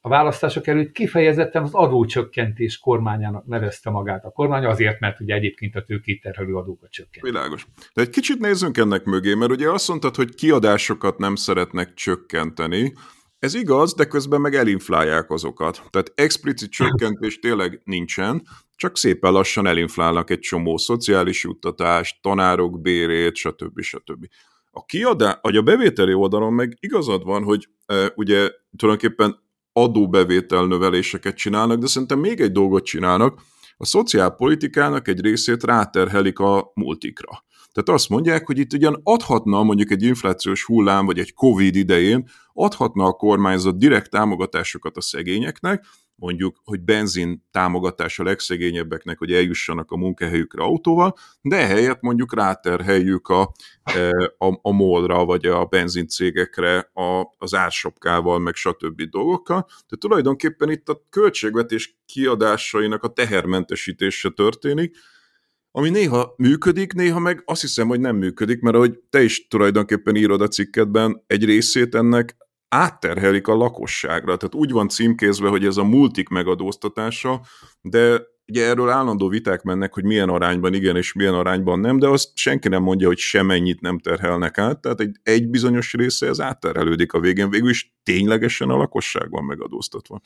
a 0.00 0.08
választások 0.08 0.66
előtt 0.66 0.92
kifejezetten 0.92 1.62
az 1.62 1.74
adócsökkentés 1.74 2.78
kormányának 2.78 3.46
nevezte 3.46 3.90
magát 3.90 4.24
a 4.24 4.30
kormány, 4.30 4.64
azért, 4.64 5.00
mert 5.00 5.20
ugye 5.20 5.34
egyébként 5.34 5.76
a 5.76 5.84
tőkét 5.84 6.22
terhelő 6.22 6.54
adókat 6.54 6.90
csökkent. 6.90 7.26
Világos. 7.26 7.66
De 7.94 8.02
egy 8.02 8.10
kicsit 8.10 8.38
nézzünk 8.38 8.78
ennek 8.78 9.04
mögé, 9.04 9.34
mert 9.34 9.50
ugye 9.50 9.70
azt 9.70 9.88
mondtad, 9.88 10.16
hogy 10.16 10.34
kiadásokat 10.34 11.18
nem 11.18 11.34
szeretnek 11.34 11.94
csökkenteni. 11.94 12.92
Ez 13.38 13.54
igaz, 13.54 13.94
de 13.94 14.04
közben 14.04 14.40
meg 14.40 14.54
elinflálják 14.54 15.30
azokat. 15.30 15.82
Tehát 15.90 16.12
explicit 16.14 16.70
csökkentés 16.70 17.38
tényleg 17.38 17.80
nincsen, 17.84 18.42
csak 18.76 18.96
szépen 18.96 19.32
lassan 19.32 19.66
elinflálnak 19.66 20.30
egy 20.30 20.38
csomó 20.38 20.76
szociális 20.76 21.44
juttatást, 21.44 22.22
tanárok 22.22 22.80
bérét, 22.80 23.34
stb. 23.34 23.80
stb. 23.80 24.26
A 24.70 24.84
kiadás, 24.84 25.38
vagy 25.42 25.56
a 25.56 25.62
bevételi 25.62 26.12
oldalon 26.12 26.52
meg 26.52 26.76
igazad 26.80 27.24
van, 27.24 27.42
hogy 27.42 27.68
e, 27.86 28.12
ugye 28.14 28.50
tulajdonképpen 28.76 29.48
adóbevétel 29.82 30.66
növeléseket 30.66 31.36
csinálnak, 31.36 31.78
de 31.78 31.86
szerintem 31.86 32.18
még 32.18 32.40
egy 32.40 32.52
dolgot 32.52 32.84
csinálnak, 32.84 33.40
a 33.76 33.84
szociálpolitikának 33.84 35.08
egy 35.08 35.20
részét 35.20 35.64
ráterhelik 35.64 36.38
a 36.38 36.70
multikra. 36.74 37.44
Tehát 37.72 38.00
azt 38.00 38.08
mondják, 38.08 38.46
hogy 38.46 38.58
itt 38.58 38.72
ugyan 38.72 39.00
adhatna 39.02 39.62
mondjuk 39.62 39.90
egy 39.90 40.02
inflációs 40.02 40.64
hullám, 40.64 41.06
vagy 41.06 41.18
egy 41.18 41.34
Covid 41.34 41.76
idején, 41.76 42.28
adhatna 42.52 43.04
a 43.04 43.12
kormányzat 43.12 43.78
direkt 43.78 44.10
támogatásokat 44.10 44.96
a 44.96 45.00
szegényeknek, 45.00 45.84
mondjuk, 46.20 46.60
hogy 46.64 46.80
benzin 46.80 47.46
támogatás 47.50 48.18
a 48.18 48.22
legszegényebbeknek, 48.22 49.18
hogy 49.18 49.32
eljussanak 49.32 49.90
a 49.90 49.96
munkahelyükre 49.96 50.62
autóval, 50.62 51.14
de 51.40 51.56
ehelyett 51.56 52.00
mondjuk 52.00 52.34
ráterheljük 52.34 53.28
a, 53.28 53.52
e, 53.82 54.34
a, 54.38 54.58
a 54.62 54.72
molra, 54.72 55.24
vagy 55.24 55.46
a 55.46 55.64
benzincégekre 55.64 56.78
a, 56.78 57.34
az 57.38 57.54
ársapkával, 57.54 58.38
meg 58.38 58.54
stb. 58.54 59.02
dolgokkal. 59.02 59.62
Tehát 59.62 59.98
tulajdonképpen 59.98 60.70
itt 60.70 60.88
a 60.88 61.02
költségvetés 61.10 61.98
kiadásainak 62.06 63.02
a 63.02 63.12
tehermentesítése 63.12 64.30
történik, 64.30 64.96
ami 65.72 65.90
néha 65.90 66.34
működik, 66.36 66.92
néha 66.92 67.18
meg 67.18 67.42
azt 67.44 67.60
hiszem, 67.60 67.88
hogy 67.88 68.00
nem 68.00 68.16
működik, 68.16 68.60
mert 68.60 68.76
ahogy 68.76 68.98
te 69.10 69.22
is 69.22 69.48
tulajdonképpen 69.48 70.16
írod 70.16 70.40
a 70.40 70.48
cikketben, 70.48 71.24
egy 71.26 71.44
részét 71.44 71.94
ennek 71.94 72.36
átterhelik 72.70 73.48
a 73.48 73.54
lakosságra. 73.54 74.36
Tehát 74.36 74.54
úgy 74.54 74.70
van 74.70 74.88
címkézve, 74.88 75.48
hogy 75.48 75.64
ez 75.64 75.76
a 75.76 75.84
multik 75.84 76.28
megadóztatása, 76.28 77.40
de 77.80 78.20
ugye 78.46 78.64
erről 78.64 78.88
állandó 78.88 79.28
viták 79.28 79.62
mennek, 79.62 79.94
hogy 79.94 80.04
milyen 80.04 80.28
arányban 80.28 80.74
igen 80.74 80.96
és 80.96 81.12
milyen 81.12 81.34
arányban 81.34 81.80
nem, 81.80 81.98
de 81.98 82.08
azt 82.08 82.36
senki 82.36 82.68
nem 82.68 82.82
mondja, 82.82 83.06
hogy 83.06 83.18
semennyit 83.18 83.80
nem 83.80 83.98
terhelnek 83.98 84.58
át, 84.58 84.80
tehát 84.80 85.00
egy, 85.00 85.16
egy 85.22 85.48
bizonyos 85.48 85.92
része 85.92 86.26
ez 86.26 86.40
átterhelődik 86.40 87.12
a 87.12 87.20
végén, 87.20 87.50
végül 87.50 87.70
is 87.70 87.94
ténylegesen 88.02 88.68
a 88.68 88.76
lakosság 88.76 89.30
van 89.30 89.44
megadóztatva. 89.44 90.20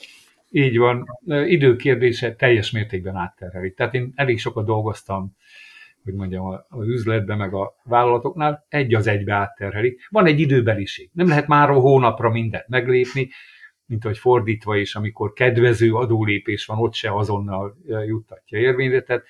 Így 0.51 0.79
van. 0.79 1.05
Időkérdése 1.47 2.35
teljes 2.35 2.71
mértékben 2.71 3.17
átterheli. 3.17 3.73
Tehát 3.73 3.95
én 3.95 4.13
elég 4.15 4.39
sokat 4.39 4.65
dolgoztam 4.65 5.37
hogy 6.05 6.15
mondjam, 6.15 6.47
az 6.69 6.87
üzletben, 6.87 7.39
meg 7.39 7.55
a 7.55 7.75
vállalatoknál 7.85 8.67
egy 8.69 8.95
az 8.95 9.07
egybe 9.07 9.35
átterhelik. 9.35 10.07
Van 10.11 10.27
egy 10.27 10.41
időbeliség. 10.41 11.11
Nem 11.13 11.29
lehet 11.29 11.47
már 11.47 11.69
hónapra 11.69 12.31
mindent 12.31 12.69
meglépni, 12.69 13.31
mint 13.87 14.03
hogy 14.03 14.19
fordítva 14.19 14.77
is, 14.77 14.95
amikor 14.95 15.33
kedvező 15.33 15.95
adólépés 15.95 16.67
van, 16.67 16.79
ott 16.79 16.95
se 16.95 17.11
azonnal 17.17 17.77
juttatja 18.07 18.59
érvényre. 18.59 19.03
Tehát 19.03 19.25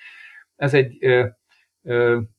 ez 0.55 0.73
egy 0.73 0.97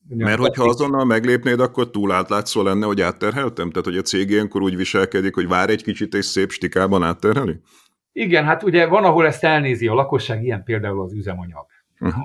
mert 0.08 0.38
hogyha 0.38 0.64
azonnal 0.64 1.04
meglépnéd, 1.04 1.60
akkor 1.60 1.90
túl 1.90 2.12
átlátszó 2.12 2.62
lenne, 2.62 2.86
hogy 2.86 3.00
átterheltem? 3.00 3.70
Tehát, 3.70 3.84
hogy 3.84 3.96
a 3.96 4.02
cég 4.02 4.30
ilyenkor 4.30 4.62
úgy 4.62 4.76
viselkedik, 4.76 5.34
hogy 5.34 5.48
vár 5.48 5.70
egy 5.70 5.82
kicsit 5.82 6.14
és 6.14 6.24
szép 6.24 6.50
stikában 6.50 7.02
átterheli? 7.02 7.60
Igen, 8.12 8.44
hát 8.44 8.62
ugye 8.62 8.86
van, 8.86 9.04
ahol 9.04 9.26
ezt 9.26 9.44
elnézi 9.44 9.86
a 9.86 9.94
lakosság, 9.94 10.44
ilyen 10.44 10.64
például 10.64 11.02
az 11.02 11.12
üzemanyag. 11.12 11.66
Uh-huh. 12.00 12.24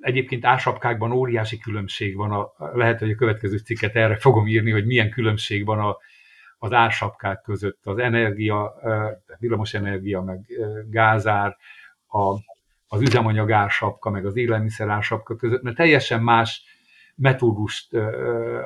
Egyébként 0.00 0.44
ásapkákban 0.44 1.12
óriási 1.12 1.58
különbség 1.58 2.16
van, 2.16 2.30
a, 2.30 2.52
lehet, 2.72 2.98
hogy 2.98 3.10
a 3.10 3.14
következő 3.14 3.56
cikket 3.56 3.96
erre 3.96 4.16
fogom 4.16 4.46
írni, 4.46 4.70
hogy 4.70 4.86
milyen 4.86 5.10
különbség 5.10 5.64
van 5.64 5.78
a, 5.78 5.96
az 6.58 6.72
ásapkák 6.72 7.42
között, 7.42 7.86
az 7.86 7.98
energia, 7.98 8.74
villamos 9.38 9.74
energia, 9.74 10.22
meg 10.22 10.40
gázár, 10.90 11.56
a, 12.06 12.34
az 12.88 13.00
üzemanyag 13.00 13.52
ársapka, 13.52 14.10
meg 14.10 14.26
az 14.26 14.36
élelmiszer 14.36 14.88
ársapka 14.88 15.36
között, 15.36 15.62
mert 15.62 15.76
teljesen 15.76 16.22
más 16.22 16.62
metódust 17.14 17.94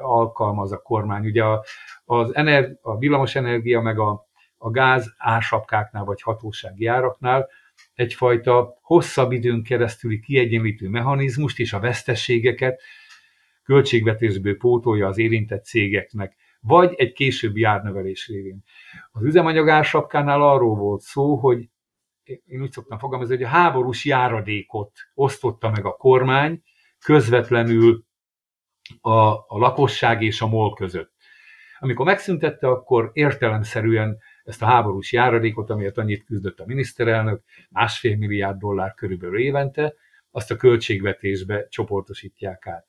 alkalmaz 0.02 0.72
a 0.72 0.82
kormány. 0.82 1.24
Ugye 1.24 1.44
a, 1.44 1.64
az 2.04 2.34
ener, 2.34 2.76
a 2.82 2.98
villamos 2.98 3.34
energia, 3.34 3.80
meg 3.80 3.98
a, 3.98 4.26
a 4.56 4.70
gáz 4.70 5.14
ársapkáknál, 5.18 6.04
vagy 6.04 6.22
hatósági 6.22 6.86
áraknál 6.86 7.48
egyfajta 7.94 8.78
hosszabb 8.82 9.32
időn 9.32 9.62
keresztüli 9.62 10.20
kiegyenlítő 10.20 10.88
mechanizmust 10.88 11.58
és 11.58 11.72
a 11.72 11.80
veszteségeket 11.80 12.82
költségvetésből 13.62 14.56
pótolja 14.56 15.06
az 15.06 15.18
érintett 15.18 15.64
cégeknek, 15.64 16.36
vagy 16.60 16.94
egy 16.96 17.12
későbbi 17.12 17.62
árnövelés 17.62 18.28
révén. 18.28 18.64
Az 19.12 19.24
üzemanyag 19.24 19.68
arról 19.68 20.74
volt 20.74 21.00
szó, 21.00 21.36
hogy 21.36 21.68
én 22.46 22.62
úgy 22.62 22.72
szoktam 22.72 22.98
fogalmazni, 22.98 23.34
hogy 23.34 23.44
a 23.44 23.48
háborús 23.48 24.04
járadékot 24.04 24.92
osztotta 25.14 25.70
meg 25.70 25.84
a 25.84 25.96
kormány 25.96 26.62
közvetlenül 27.04 28.04
a, 29.00 29.10
a 29.30 29.58
lakosság 29.58 30.22
és 30.22 30.40
a 30.40 30.46
MOL 30.46 30.74
között. 30.74 31.12
Amikor 31.78 32.06
megszüntette, 32.06 32.68
akkor 32.68 33.10
értelemszerűen 33.12 34.18
ezt 34.44 34.62
a 34.62 34.66
háborús 34.66 35.12
járadékot, 35.12 35.70
amiért 35.70 35.98
annyit 35.98 36.24
küzdött 36.24 36.60
a 36.60 36.66
miniszterelnök, 36.66 37.42
másfél 37.70 38.16
milliárd 38.16 38.58
dollár 38.58 38.94
körülbelül 38.94 39.38
évente, 39.38 39.94
azt 40.30 40.50
a 40.50 40.56
költségvetésbe 40.56 41.66
csoportosítják 41.68 42.66
át. 42.66 42.86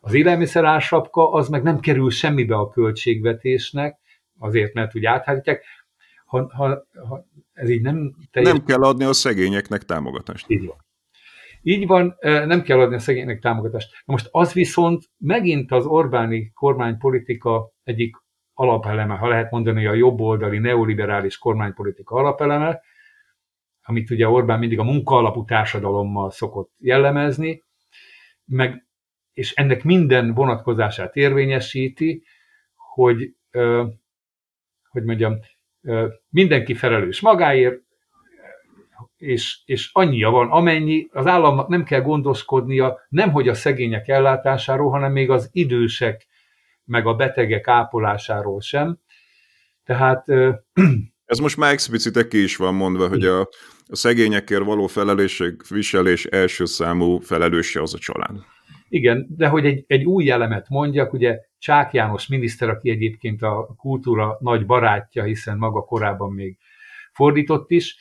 Az 0.00 0.14
élelmiszerársapka 0.14 1.30
az 1.30 1.48
meg 1.48 1.62
nem 1.62 1.80
kerül 1.80 2.10
semmibe 2.10 2.56
a 2.56 2.68
költségvetésnek, 2.68 3.98
azért, 4.38 4.74
mert 4.74 4.96
úgy 4.96 5.04
áthárítják, 5.04 5.64
ha, 6.24 6.50
ha, 6.54 6.86
ha 7.08 7.26
ez 7.52 7.68
így 7.68 7.82
nem 7.82 8.14
teljes... 8.30 8.52
Nem 8.52 8.64
kell 8.64 8.82
adni 8.82 9.04
a 9.04 9.12
szegényeknek 9.12 9.82
támogatást. 9.82 10.50
Így 10.50 10.66
van. 10.66 10.76
Így 11.62 11.86
van, 11.86 12.16
nem 12.20 12.62
kell 12.62 12.80
adni 12.80 12.94
a 12.94 12.98
szegényeknek 12.98 13.40
támogatást. 13.40 13.90
Na 14.04 14.12
most 14.12 14.28
az 14.30 14.52
viszont 14.52 15.10
megint 15.18 15.72
az 15.72 15.86
Orbáni 15.86 16.50
kormánypolitika 16.54 17.72
egyik 17.84 18.16
alapeleme, 18.60 19.14
ha 19.14 19.28
lehet 19.28 19.50
mondani 19.50 19.86
a 19.86 19.94
jobboldali 19.94 20.58
neoliberális 20.58 21.38
kormánypolitika 21.38 22.14
alapeleme, 22.14 22.80
amit 23.82 24.10
ugye 24.10 24.28
Orbán 24.28 24.58
mindig 24.58 24.78
a 24.78 24.84
munkaalapú 24.84 25.44
társadalommal 25.44 26.30
szokott 26.30 26.72
jellemezni, 26.78 27.62
meg, 28.44 28.86
és 29.32 29.52
ennek 29.54 29.84
minden 29.84 30.34
vonatkozását 30.34 31.16
érvényesíti, 31.16 32.22
hogy, 32.76 33.34
hogy 34.88 35.04
mondjam, 35.04 35.38
mindenki 36.28 36.74
felelős 36.74 37.20
magáért, 37.20 37.80
és, 39.16 39.60
és 39.64 39.90
annyia 39.92 40.30
van, 40.30 40.50
amennyi 40.50 41.08
az 41.12 41.26
államnak 41.26 41.68
nem 41.68 41.84
kell 41.84 42.00
gondoskodnia 42.00 42.98
nem 43.08 43.30
hogy 43.30 43.48
a 43.48 43.54
szegények 43.54 44.08
ellátásáról, 44.08 44.90
hanem 44.90 45.12
még 45.12 45.30
az 45.30 45.48
idősek 45.52 46.28
meg 46.90 47.06
a 47.06 47.14
betegek 47.14 47.68
ápolásáról 47.68 48.60
sem. 48.60 48.98
Tehát... 49.84 50.24
Ez 51.24 51.38
most 51.38 51.56
már 51.56 51.72
explicite 51.72 52.28
ki 52.28 52.42
is 52.42 52.56
van 52.56 52.74
mondva, 52.74 53.08
hogy 53.08 53.24
a, 53.24 53.40
a 53.86 53.96
szegényekért 53.96 54.64
való 54.64 54.86
felelősség 54.86 55.62
viselés 55.68 56.24
első 56.24 56.64
számú 56.64 57.18
felelőse 57.18 57.82
az 57.82 57.94
a 57.94 57.98
család. 57.98 58.36
Igen, 58.88 59.26
de 59.36 59.48
hogy 59.48 59.66
egy, 59.66 59.84
egy 59.86 60.04
új 60.04 60.30
elemet 60.30 60.68
mondjak, 60.68 61.12
ugye 61.12 61.38
Csák 61.58 61.92
János 61.92 62.26
miniszter, 62.26 62.68
aki 62.68 62.90
egyébként 62.90 63.42
a 63.42 63.74
kultúra 63.76 64.36
nagy 64.40 64.66
barátja, 64.66 65.24
hiszen 65.24 65.58
maga 65.58 65.80
korábban 65.80 66.32
még 66.32 66.58
fordított 67.12 67.70
is, 67.70 67.96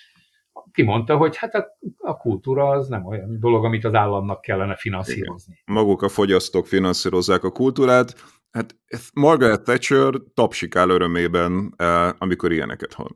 kimondta, 0.71 1.17
hogy 1.17 1.37
hát 1.37 1.53
a, 1.53 1.77
a 1.97 2.17
kultúra 2.17 2.69
az 2.69 2.87
nem 2.87 3.05
olyan 3.05 3.39
dolog, 3.39 3.65
amit 3.65 3.85
az 3.85 3.93
államnak 3.93 4.41
kellene 4.41 4.75
finanszírozni. 4.75 5.61
Igen. 5.61 5.83
Maguk 5.83 6.01
a 6.01 6.09
fogyasztók 6.09 6.67
finanszírozzák 6.67 7.43
a 7.43 7.51
kultúrát, 7.51 8.15
Hát 8.51 8.75
Margaret 9.13 9.63
Thatcher 9.63 10.13
tapsikál 10.33 10.89
örömében, 10.89 11.73
eh, 11.77 12.09
amikor 12.17 12.51
ilyeneket 12.51 12.93
hall. 12.93 13.09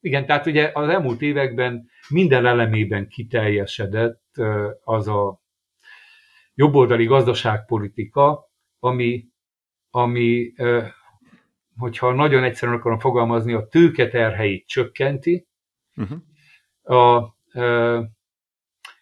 Igen, 0.00 0.26
tehát 0.26 0.46
ugye 0.46 0.70
az 0.74 0.88
elmúlt 0.88 1.22
években 1.22 1.88
minden 2.08 2.46
elemében 2.46 3.08
kiteljesedett 3.08 4.22
eh, 4.32 4.70
az 4.84 5.08
a 5.08 5.40
jobboldali 6.54 7.04
gazdaságpolitika, 7.04 8.50
ami, 8.78 9.28
ami 9.90 10.52
eh, 10.56 10.92
hogyha 11.76 12.12
nagyon 12.12 12.44
egyszerűen 12.44 12.78
akarom 12.78 12.98
fogalmazni, 12.98 13.52
a 13.52 13.66
tőke 13.66 14.08
terheit 14.08 14.66
csökkenti, 14.66 15.48
uh-huh. 15.96 16.18
a, 16.82 17.16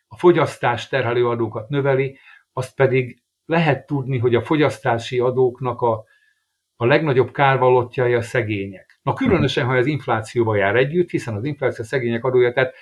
a 0.07 0.17
fogyasztás 0.17 0.89
terhelő 0.89 1.29
adókat 1.29 1.69
növeli, 1.69 2.19
azt 2.53 2.75
pedig 2.75 3.23
lehet 3.49 3.87
tudni, 3.87 4.19
hogy 4.19 4.35
a 4.35 4.43
fogyasztási 4.43 5.19
adóknak 5.19 5.81
a, 5.81 6.05
a 6.77 6.87
legnagyobb 6.87 7.33
kárvalottjai 7.33 8.15
a 8.15 8.23
szegények. 8.23 9.01
Na 9.03 9.13
különösen, 9.15 9.67
ha 9.67 9.77
ez 9.77 9.87
inflációval 9.87 10.57
jár 10.57 10.77
együtt, 10.77 11.11
hiszen 11.11 11.35
az 11.35 11.45
infláció 11.45 11.85
a 11.85 11.87
szegények 11.87 12.25
adója, 12.25 12.53
tehát 12.53 12.75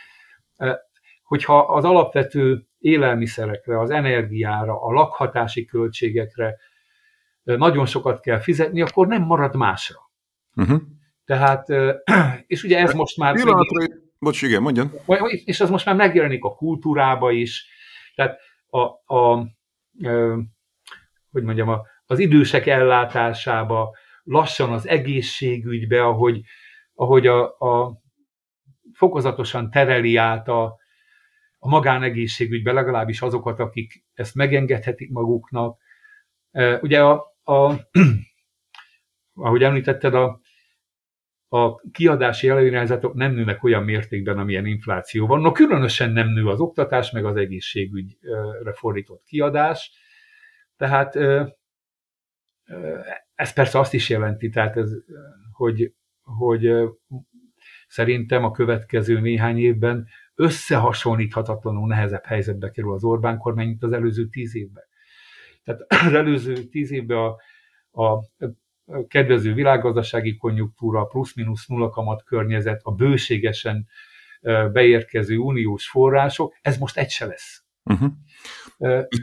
hogyha 1.23 1.59
az 1.59 1.85
alapvető 1.85 2.67
élelmiszerekre, 2.79 3.81
az 3.81 3.91
energiára, 3.91 4.83
a 4.83 4.93
lakhatási 4.93 5.65
költségekre 5.65 6.57
nagyon 7.43 7.87
sokat 7.87 8.21
kell 8.21 8.39
fizetni, 8.39 8.81
akkor 8.81 9.07
nem 9.07 9.23
marad 9.23 9.57
másra. 9.57 9.99
Uh-huh. 10.55 10.81
Tehát, 11.25 11.69
és 12.47 12.63
ugye 12.63 12.79
ez 12.79 12.93
most 12.93 13.17
már... 13.17 13.35
Pillanatra, 13.35 13.79
meg... 13.79 13.91
bocs, 14.19 14.43
igen, 14.43 14.63
mondjon. 14.63 14.91
És 15.45 15.61
ez 15.61 15.71
most 15.71 15.87
már 15.87 15.95
megjelenik 15.95 16.45
a 16.45 16.55
kultúrába 16.55 17.31
is, 17.31 17.67
tehát 18.15 18.39
a, 18.67 18.79
a, 18.79 19.15
a 19.15 19.47
hogy 21.37 21.45
mondjam, 21.45 21.81
az 22.07 22.19
idősek 22.19 22.67
ellátásába, 22.67 23.97
lassan 24.23 24.73
az 24.73 24.89
egészségügybe, 24.89 26.05
ahogy, 26.05 26.41
ahogy 26.95 27.27
a, 27.27 27.59
a 27.59 28.01
fokozatosan 28.93 29.71
tereli 29.71 30.17
át 30.17 30.49
a, 30.49 30.65
a 31.59 31.69
magánegészségügybe, 31.69 32.73
legalábbis 32.73 33.21
azokat, 33.21 33.61
akik 33.61 34.05
ezt 34.15 34.35
megengedhetik 34.35 35.11
maguknak. 35.11 35.79
Ugye, 36.81 37.03
a, 37.05 37.25
a, 37.43 37.73
ahogy 39.47 39.63
említetted, 39.63 40.15
a, 40.15 40.41
a 41.49 41.81
kiadási 41.93 42.49
előirányzatok 42.49 43.15
nem 43.15 43.33
nőnek 43.33 43.65
olyan 43.65 43.83
mértékben, 43.83 44.39
amilyen 44.39 44.67
infláció 44.67 45.27
van. 45.27 45.41
No, 45.41 45.53
különösen 45.53 46.11
nem 46.11 46.29
nő 46.29 46.49
az 46.49 46.61
oktatás, 46.61 47.11
meg 47.11 47.25
az 47.25 47.37
egészségügyre 47.37 48.73
fordított 48.73 49.23
kiadás. 49.25 50.05
Tehát 50.77 51.17
ez 53.35 53.53
persze 53.53 53.79
azt 53.79 53.95
is 53.95 54.09
jelenti, 54.09 54.49
tehát 54.49 54.77
ez, 54.77 54.91
hogy, 55.53 55.93
hogy 56.23 56.71
szerintem 57.89 58.45
a 58.45 58.51
következő 58.51 59.21
néhány 59.21 59.59
évben 59.59 60.07
összehasonlíthatatlanul 60.35 61.89
nehezebb 61.89 62.25
helyzetbe 62.25 62.71
kerül 62.71 62.93
az 62.93 63.05
Orbán 63.05 63.39
kormány, 63.39 63.67
mint 63.67 63.83
az 63.83 63.93
előző 63.93 64.29
tíz 64.29 64.57
évben. 64.57 64.85
Tehát 65.65 65.81
az 66.07 66.13
előző 66.13 66.55
tíz 66.55 66.91
évben 66.91 67.35
a, 67.91 68.03
a 68.03 68.23
kedvező 69.09 69.55
világgazdasági 69.55 70.37
konjunktúra, 70.37 71.05
plusz-minusz 71.05 71.67
nulla 71.67 71.89
kamat 71.89 72.25
környezet, 72.25 72.81
a 72.83 72.93
bőségesen 72.93 73.87
beérkező 74.73 75.37
uniós 75.37 75.89
források, 75.89 76.55
ez 76.63 76.79
most 76.79 76.97
egy 76.97 77.11
se 77.11 77.27
lesz. 77.27 77.65
Uh-huh. 77.85 78.13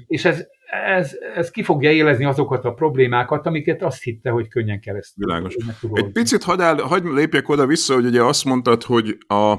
És 0.08 0.26
ez, 0.26 0.48
ez, 0.86 1.18
ez 1.36 1.50
ki 1.50 1.64
fogja 1.64 1.92
élezni 1.92 2.26
azokat 2.26 2.66
a 2.66 2.74
problémákat, 2.74 3.46
amiket 3.46 3.84
azt 3.84 4.04
hitte, 4.04 4.30
hogy 4.30 4.48
könnyen 4.48 4.80
keresztül. 4.80 5.26
Világos. 5.26 5.56
Egy 5.94 6.12
picit 6.12 6.44
hadd, 6.44 6.62
el, 6.62 6.76
hadd 6.76 7.14
lépjek 7.14 7.50
oda 7.50 7.66
vissza, 7.66 7.94
hogy 7.94 8.06
ugye 8.06 8.24
azt 8.24 8.46
mondtad, 8.46 8.84
hogy 8.84 9.18
a, 9.28 9.54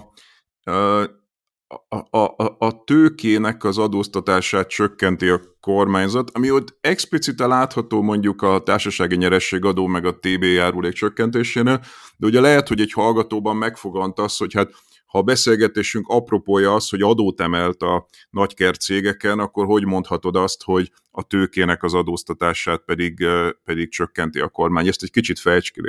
a, 1.89 1.97
a, 2.11 2.19
a, 2.37 2.57
a 2.59 2.85
tőkének 2.85 3.65
az 3.65 3.79
adóztatását 3.79 4.69
csökkenti 4.69 5.29
a 5.29 5.41
kormányzat, 5.61 6.31
ami 6.33 6.51
ott 6.51 6.77
explicite 6.81 7.47
látható 7.47 8.03
mondjuk 8.03 8.43
a 8.43 8.63
társasági 8.63 9.17
nyerességadó 9.17 9.87
meg 9.87 10.07
a 10.07 10.19
TB 10.19 10.43
járulék 10.43 10.93
csökkentésénél, 10.93 11.81
de 12.17 12.27
ugye 12.27 12.41
lehet, 12.41 12.69
hogy 12.69 12.81
egy 12.81 12.93
hallgatóban 12.93 13.57
megfogant 13.57 14.19
az, 14.19 14.37
hogy 14.37 14.53
hát 14.55 14.71
ha 15.15 15.21
a 15.21 15.23
beszélgetésünk 15.23 16.09
apropója 16.09 16.75
az, 16.75 16.89
hogy 16.89 17.03
adót 17.03 17.41
emelt 17.41 17.83
a 17.83 18.07
nagykert 18.31 18.81
cégeken, 18.81 19.39
akkor 19.39 19.67
hogy 19.67 19.85
mondhatod 19.85 20.37
azt, 20.37 20.63
hogy 20.63 20.93
a 21.11 21.23
tőkének 21.23 21.83
az 21.83 21.95
adóztatását 21.95 22.83
pedig, 22.85 23.27
pedig 23.65 23.91
csökkenti 23.91 24.41
a 24.41 24.49
kormány? 24.49 24.87
Ezt 24.87 25.03
egy 25.03 25.11
kicsit 25.11 25.39
fejts 25.39 25.73
ki, 25.73 25.81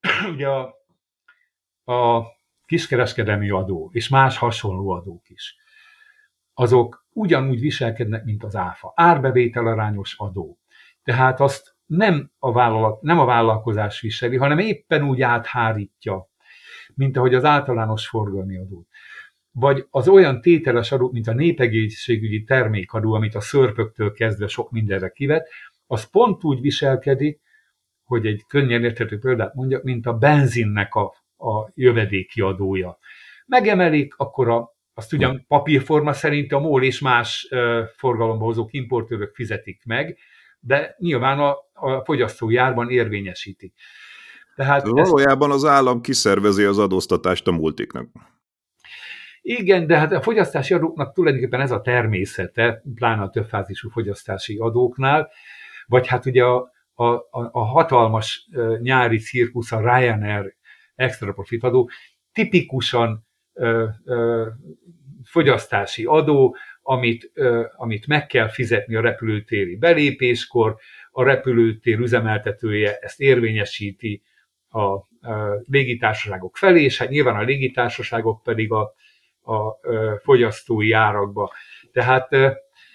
Ugye 0.32 0.48
a, 0.48 0.74
a 1.92 2.26
kiskereskedelmi 2.64 3.50
adó 3.50 3.90
és 3.92 4.08
más 4.08 4.38
hasonló 4.38 4.90
adók 4.90 5.28
is, 5.28 5.56
azok 6.54 7.06
ugyanúgy 7.12 7.60
viselkednek, 7.60 8.24
mint 8.24 8.44
az 8.44 8.56
áfa. 8.56 8.92
Árbevétel 8.96 9.66
arányos 9.66 10.14
adó. 10.18 10.58
Tehát 11.02 11.40
azt 11.40 11.76
nem 11.86 12.30
a, 12.38 12.52
vállalat, 12.52 13.02
nem 13.02 13.18
a 13.18 13.24
vállalkozás 13.24 14.00
viseli, 14.00 14.36
hanem 14.36 14.58
éppen 14.58 15.02
úgy 15.02 15.22
áthárítja, 15.22 16.30
mint 16.96 17.16
ahogy 17.16 17.34
az 17.34 17.44
általános 17.44 18.08
forgalmi 18.08 18.56
adó. 18.56 18.86
Vagy 19.50 19.86
az 19.90 20.08
olyan 20.08 20.40
tételes 20.40 20.92
adó, 20.92 21.10
mint 21.12 21.26
a 21.26 21.34
népegészségügyi 21.34 22.42
termékadó, 22.42 23.12
amit 23.12 23.34
a 23.34 23.40
szörpöktől 23.40 24.12
kezdve 24.12 24.46
sok 24.46 24.70
mindenre 24.70 25.08
kivet, 25.08 25.48
az 25.86 26.10
pont 26.10 26.44
úgy 26.44 26.60
viselkedik, 26.60 27.40
hogy 28.04 28.26
egy 28.26 28.44
könnyen 28.48 28.84
érthető 28.84 29.18
példát 29.18 29.54
mondjak, 29.54 29.82
mint 29.82 30.06
a 30.06 30.12
benzinnek 30.12 30.94
a 30.94 31.22
a 31.42 31.70
jövedéki 31.74 32.40
adója. 32.40 32.98
Megemelik, 33.46 34.14
akkor 34.16 34.48
a, 34.48 34.76
azt 34.94 35.12
ugyan 35.12 35.44
papírforma 35.48 36.12
szerint 36.12 36.52
a 36.52 36.58
MOL 36.58 36.82
és 36.82 37.00
más 37.00 37.48
forgalomba 37.96 38.44
hozók 38.44 38.72
importőrök 38.72 39.34
fizetik 39.34 39.84
meg, 39.84 40.18
de 40.60 40.94
nyilván 40.98 41.38
a, 41.38 41.56
a 41.72 42.04
fogyasztói 42.04 42.56
árban 42.56 42.90
érvényesítik. 42.90 43.74
Tehát 44.54 44.82
Valójában 44.82 45.50
ezt... 45.50 45.58
az 45.58 45.70
állam 45.70 46.00
kiszervezi 46.00 46.64
az 46.64 46.78
adóztatást 46.78 47.46
a 47.46 47.52
multiknak. 47.52 48.08
Igen, 49.40 49.86
de 49.86 49.98
hát 49.98 50.12
a 50.12 50.22
fogyasztási 50.22 50.74
adóknak 50.74 51.14
tulajdonképpen 51.14 51.60
ez 51.60 51.70
a 51.70 51.80
természete, 51.80 52.82
pláne 52.94 53.22
a 53.22 53.30
többfázisú 53.30 53.88
fogyasztási 53.88 54.56
adóknál, 54.56 55.30
vagy 55.86 56.06
hát 56.06 56.26
ugye 56.26 56.44
a, 56.44 56.72
a, 56.94 57.04
a 57.30 57.64
hatalmas 57.64 58.48
nyári 58.80 59.18
cirkusz, 59.18 59.72
a 59.72 59.80
Ryanair 59.80 60.54
extra 60.94 61.32
profit 61.32 61.62
adó, 61.62 61.90
tipikusan 62.32 63.26
ö, 63.52 63.86
ö, 64.04 64.48
fogyasztási 65.24 66.04
adó, 66.04 66.56
amit, 66.82 67.30
ö, 67.34 67.64
amit 67.76 68.06
meg 68.06 68.26
kell 68.26 68.48
fizetni 68.48 68.94
a 68.94 69.00
repülőtéri 69.00 69.76
belépéskor, 69.76 70.76
a 71.10 71.22
repülőtér 71.22 71.98
üzemeltetője 71.98 72.98
ezt 73.00 73.20
érvényesíti 73.20 74.22
a, 74.72 75.10
légitársaságok 75.70 76.56
felé, 76.56 76.82
és 76.82 76.98
hát 76.98 77.08
nyilván 77.08 77.36
a 77.36 77.42
légitársaságok 77.42 78.42
pedig 78.42 78.72
a, 78.72 78.94
a, 79.42 79.78
fogyasztói 80.22 80.92
árakba. 80.92 81.52
Tehát 81.92 82.28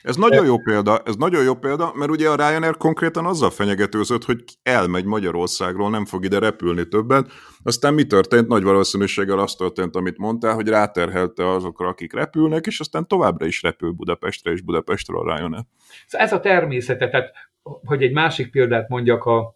ez 0.07 0.15
nagyon 0.15 0.45
jó 0.45 0.57
példa, 0.57 1.01
ez 1.05 1.15
nagyon 1.15 1.43
jó 1.43 1.55
példa, 1.55 1.91
mert 1.95 2.11
ugye 2.11 2.29
a 2.29 2.35
Ryanair 2.35 2.77
konkrétan 2.77 3.25
azzal 3.25 3.49
fenyegetőzött, 3.49 4.23
hogy 4.23 4.43
elmegy 4.63 5.05
Magyarországról, 5.05 5.89
nem 5.89 6.05
fog 6.05 6.23
ide 6.23 6.39
repülni 6.39 6.87
többet. 6.87 7.31
Aztán 7.63 7.93
mi 7.93 8.05
történt? 8.05 8.47
Nagy 8.47 8.63
valószínűséggel 8.63 9.39
azt 9.39 9.57
történt, 9.57 9.95
amit 9.95 10.17
mondtál, 10.17 10.53
hogy 10.53 10.67
ráterhelte 10.67 11.49
azokra, 11.49 11.87
akik 11.87 12.13
repülnek, 12.13 12.65
és 12.65 12.79
aztán 12.79 13.07
továbbra 13.07 13.45
is 13.45 13.61
repül 13.61 13.91
Budapestre 13.91 14.51
és 14.51 14.61
Budapestről 14.61 15.19
a 15.19 15.35
Ryanair. 15.35 15.63
Ez 16.07 16.31
a 16.31 16.39
természete, 16.39 17.09
tehát 17.09 17.31
hogy 17.85 18.03
egy 18.03 18.13
másik 18.13 18.51
példát 18.51 18.89
mondjak, 18.89 19.25
a, 19.25 19.55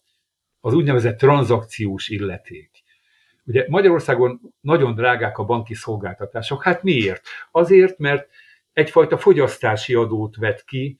az 0.61 0.73
úgynevezett 0.73 1.17
tranzakciós 1.17 2.09
illeték. 2.09 2.83
Ugye 3.45 3.65
Magyarországon 3.69 4.39
nagyon 4.61 4.95
drágák 4.95 5.37
a 5.37 5.43
banki 5.43 5.73
szolgáltatások. 5.73 6.63
Hát 6.63 6.83
miért? 6.83 7.21
Azért, 7.51 7.97
mert 7.97 8.29
egyfajta 8.73 9.17
fogyasztási 9.17 9.93
adót 9.93 10.35
vet 10.35 10.63
ki 10.63 10.97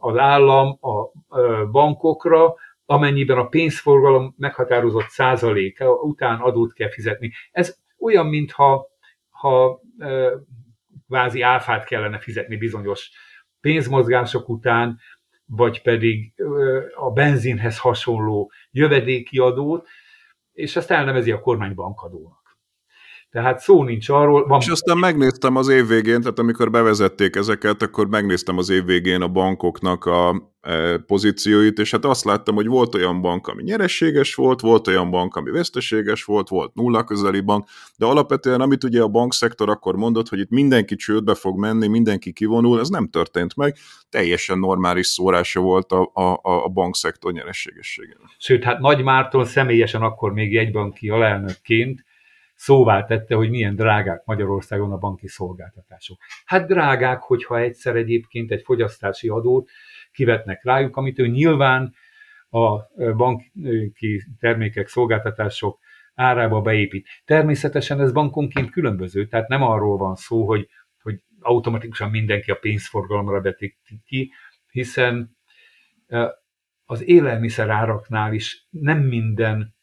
az 0.00 0.16
állam 0.16 0.78
a 0.80 1.10
bankokra, 1.70 2.54
amennyiben 2.84 3.38
a 3.38 3.46
pénzforgalom 3.48 4.34
meghatározott 4.38 5.08
százaléka 5.08 5.92
után 5.92 6.38
adót 6.40 6.72
kell 6.72 6.90
fizetni. 6.90 7.32
Ez 7.50 7.78
olyan, 7.98 8.26
mintha 8.26 8.86
ha 9.28 9.80
kvázi 11.06 11.42
áfát 11.42 11.84
kellene 11.84 12.18
fizetni 12.18 12.56
bizonyos 12.56 13.10
pénzmozgások 13.60 14.48
után, 14.48 14.98
vagy 15.50 15.82
pedig 15.82 16.32
a 16.94 17.10
benzinhez 17.10 17.78
hasonló 17.78 18.52
jövedéki 18.70 19.38
adót, 19.38 19.86
és 20.52 20.76
ezt 20.76 20.90
elnevezi 20.90 21.30
a 21.30 21.40
kormány 21.40 21.74
bankadónak. 21.74 22.58
Tehát 23.30 23.58
szó 23.58 23.82
nincs 23.82 24.08
arról. 24.08 24.46
Van... 24.46 24.60
És 24.60 24.68
aztán 24.68 24.98
megnéztem 24.98 25.56
az 25.56 25.68
év 25.68 25.86
végén, 25.86 26.20
tehát 26.20 26.38
amikor 26.38 26.70
bevezették 26.70 27.36
ezeket, 27.36 27.82
akkor 27.82 28.08
megnéztem 28.08 28.58
az 28.58 28.68
év 28.68 28.84
végén 28.84 29.22
a 29.22 29.28
bankoknak 29.28 30.04
a 30.04 30.49
pozícióit, 31.06 31.78
és 31.78 31.90
hát 31.90 32.04
azt 32.04 32.24
láttam, 32.24 32.54
hogy 32.54 32.66
volt 32.66 32.94
olyan 32.94 33.20
bank, 33.20 33.46
ami 33.46 33.62
nyerességes 33.62 34.34
volt, 34.34 34.60
volt 34.60 34.86
olyan 34.86 35.10
bank, 35.10 35.36
ami 35.36 35.50
veszteséges 35.50 36.24
volt, 36.24 36.48
volt 36.48 36.74
nulla 36.74 37.04
közeli 37.04 37.40
bank, 37.40 37.64
de 37.96 38.06
alapvetően 38.06 38.60
amit 38.60 38.84
ugye 38.84 39.02
a 39.02 39.08
bankszektor 39.08 39.68
akkor 39.68 39.96
mondott, 39.96 40.28
hogy 40.28 40.38
itt 40.38 40.50
mindenki 40.50 40.96
csődbe 40.96 41.34
fog 41.34 41.58
menni, 41.58 41.86
mindenki 41.86 42.32
kivonul, 42.32 42.80
ez 42.80 42.88
nem 42.88 43.08
történt 43.08 43.56
meg, 43.56 43.76
teljesen 44.08 44.58
normális 44.58 45.06
szórása 45.06 45.60
volt 45.60 45.92
a, 45.92 46.10
a, 46.12 46.40
a 46.42 46.68
bankszektor 46.68 47.32
nyerességességének. 47.32 48.36
Sőt, 48.38 48.64
hát 48.64 48.78
Nagy 48.78 49.02
Márton 49.02 49.44
személyesen 49.44 50.02
akkor 50.02 50.32
még 50.32 50.52
jegybanki 50.52 51.08
alelnökként 51.08 52.04
szóvá 52.54 53.04
tette, 53.04 53.34
hogy 53.34 53.50
milyen 53.50 53.76
drágák 53.76 54.22
Magyarországon 54.24 54.92
a 54.92 54.96
banki 54.96 55.28
szolgáltatások. 55.28 56.18
Hát 56.44 56.66
drágák, 56.66 57.20
hogyha 57.20 57.58
egyszer 57.58 57.96
egyébként 57.96 58.50
egy 58.50 58.62
fogyasztási 58.64 59.28
adót 59.28 59.70
kivetnek 60.12 60.64
rájuk, 60.64 60.96
amit 60.96 61.18
ő 61.18 61.26
nyilván 61.26 61.94
a 62.50 62.82
banki 63.12 64.22
termékek, 64.38 64.88
szolgáltatások 64.88 65.78
árába 66.14 66.60
beépít. 66.60 67.08
Természetesen 67.24 68.00
ez 68.00 68.12
bankonként 68.12 68.70
különböző, 68.70 69.26
tehát 69.26 69.48
nem 69.48 69.62
arról 69.62 69.96
van 69.96 70.14
szó, 70.14 70.46
hogy, 70.46 70.68
hogy 71.02 71.22
automatikusan 71.40 72.10
mindenki 72.10 72.50
a 72.50 72.54
pénzforgalomra 72.54 73.40
vetik 73.40 73.78
ki, 74.04 74.32
hiszen 74.70 75.36
az 76.84 77.02
élelmiszer 77.08 77.68
áraknál 77.68 78.32
is 78.32 78.66
nem 78.70 78.98
minden 78.98 79.74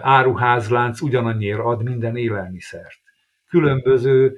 áruházlánc 0.00 1.00
ugyanannyira 1.00 1.64
ad 1.64 1.82
minden 1.82 2.16
élelmiszert. 2.16 3.00
Különböző 3.48 4.36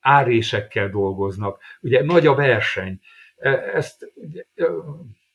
árésekkel 0.00 0.88
dolgoznak. 0.88 1.60
Ugye 1.80 2.04
nagy 2.04 2.26
a 2.26 2.34
verseny. 2.34 3.00
Ezt 3.74 4.12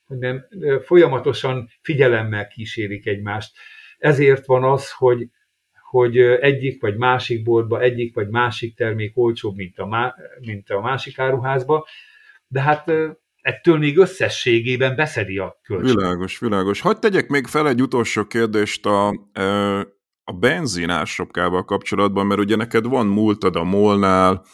hogy 0.05 0.17
nem, 0.17 0.45
folyamatosan 0.81 1.69
figyelemmel 1.81 2.47
kísérik 2.47 3.07
egymást. 3.07 3.55
Ezért 3.97 4.45
van 4.45 4.63
az, 4.63 4.91
hogy, 4.91 5.27
hogy 5.89 6.17
egyik 6.17 6.81
vagy 6.81 6.95
másik 6.95 7.43
boltba, 7.43 7.79
egyik 7.79 8.15
vagy 8.15 8.29
másik 8.29 8.75
termék 8.75 9.17
olcsóbb, 9.17 9.55
mint 9.55 9.79
a, 9.79 9.85
má, 9.85 10.15
mint 10.39 10.69
a 10.69 10.81
másik 10.81 11.19
áruházba, 11.19 11.87
de 12.47 12.61
hát 12.61 12.91
ettől 13.41 13.77
még 13.77 13.97
összességében 13.97 14.95
beszedi 14.95 15.37
a 15.37 15.59
költség. 15.63 15.95
Világos, 15.95 16.39
világos. 16.39 16.81
Hadd 16.81 16.99
tegyek 16.99 17.27
még 17.27 17.47
fel 17.47 17.67
egy 17.67 17.81
utolsó 17.81 18.25
kérdést 18.25 18.85
a, 18.85 19.09
a 20.23 20.31
benzin 20.31 20.89
ársapkával 20.89 21.65
kapcsolatban, 21.65 22.25
mert 22.25 22.39
ugye 22.39 22.55
neked 22.55 22.85
van 22.85 23.07
múltad 23.07 23.55
a 23.55 23.63
Molnál, 23.63 24.45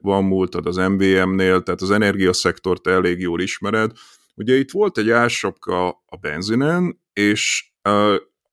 van 0.00 0.24
múltad 0.24 0.66
az 0.66 0.76
MVM-nél, 0.76 1.62
tehát 1.62 1.80
az 1.80 1.90
energiaszektort 1.90 2.86
elég 2.86 3.20
jól 3.20 3.40
ismered. 3.40 3.92
Ugye 4.34 4.54
itt 4.54 4.70
volt 4.70 4.98
egy 4.98 5.10
ársapka 5.10 5.88
a 5.88 6.16
benzinen, 6.20 7.00
és 7.12 7.72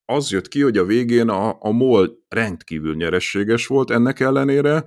az 0.06 0.32
jött 0.32 0.48
ki, 0.48 0.62
hogy 0.62 0.78
a 0.78 0.86
végén 0.86 1.30
a, 1.30 1.58
a 1.60 1.72
MOL 1.72 2.10
rendkívül 2.30 2.96
nyerességes 2.96 3.68
volt 3.68 3.92
ennek 3.92 4.20
ellenére, 4.20 4.84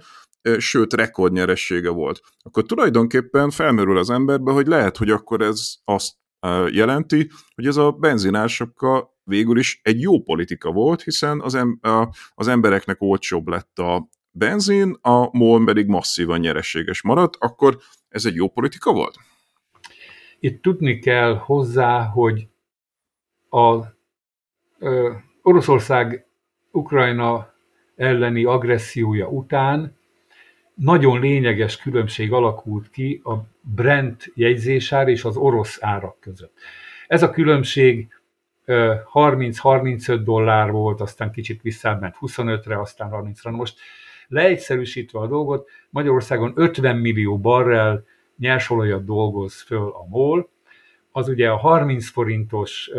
sőt 0.59 0.93
rekordnyeressége 0.93 1.91
volt. 1.91 2.21
Akkor 2.43 2.63
tulajdonképpen 2.63 3.51
felmerül 3.51 3.99
az 3.99 4.11
emberbe, 4.11 4.53
hogy 4.53 4.67
lehet, 4.67 4.97
hogy 4.97 5.11
akkor 5.11 5.41
ez 5.41 5.75
azt 5.85 6.13
jelenti, 6.71 7.31
hogy 7.55 7.67
ez 7.67 7.77
a 7.77 7.91
benzinársapka 7.91 9.14
végül 9.25 9.59
is 9.59 9.81
egy 9.83 10.01
jó 10.01 10.23
politika 10.23 10.71
volt, 10.71 11.03
hiszen 11.03 11.41
az, 11.41 11.55
em- 11.55 11.87
az 12.35 12.49
embereknek 12.49 12.97
olcsóbb 13.01 13.49
lett 13.49 13.79
a 13.79 14.09
benzin, 14.31 14.97
a 15.01 15.37
MOL 15.37 15.65
pedig 15.65 15.87
masszívan 15.87 16.41
nyereséges 16.41 17.03
maradt, 17.03 17.37
akkor 17.39 17.79
ez 18.09 18.25
egy 18.25 18.35
jó 18.35 18.49
politika 18.49 18.93
volt? 18.93 19.17
Itt 20.41 20.63
tudni 20.63 20.99
kell 20.99 21.37
hozzá, 21.37 22.03
hogy 22.03 22.49
a 23.51 23.79
ö, 24.79 25.13
Oroszország 25.43 26.27
Ukrajna 26.71 27.55
elleni 27.97 28.45
agressziója 28.45 29.29
után 29.29 29.97
nagyon 30.75 31.21
lényeges 31.21 31.77
különbség 31.77 32.33
alakult 32.33 32.91
ki 32.91 33.21
a 33.25 33.35
Brent 33.61 34.33
jegyzésár 34.35 35.09
és 35.09 35.25
az 35.25 35.37
orosz 35.37 35.79
árak 35.81 36.21
között. 36.21 36.53
Ez 37.07 37.23
a 37.23 37.31
különbség 37.31 38.09
30-35 38.67 40.21
dollár 40.25 40.71
volt, 40.71 41.01
aztán 41.01 41.31
kicsit 41.31 41.63
visszáment 41.63 42.17
25-re, 42.21 42.81
aztán 42.81 43.11
30-ra. 43.13 43.51
Most 43.51 43.79
leegyszerűsítve 44.29 45.19
a 45.19 45.27
dolgot, 45.27 45.69
Magyarországon 45.91 46.53
50 46.55 46.97
millió 46.97 47.39
barrel 47.39 48.05
nyersolajat 48.39 49.05
dolgoz 49.05 49.63
föl 49.63 49.89
a 49.89 50.07
MOL, 50.09 50.51
az 51.11 51.29
ugye 51.29 51.51
a 51.51 51.57
30 51.57 52.09
forintos 52.09 52.91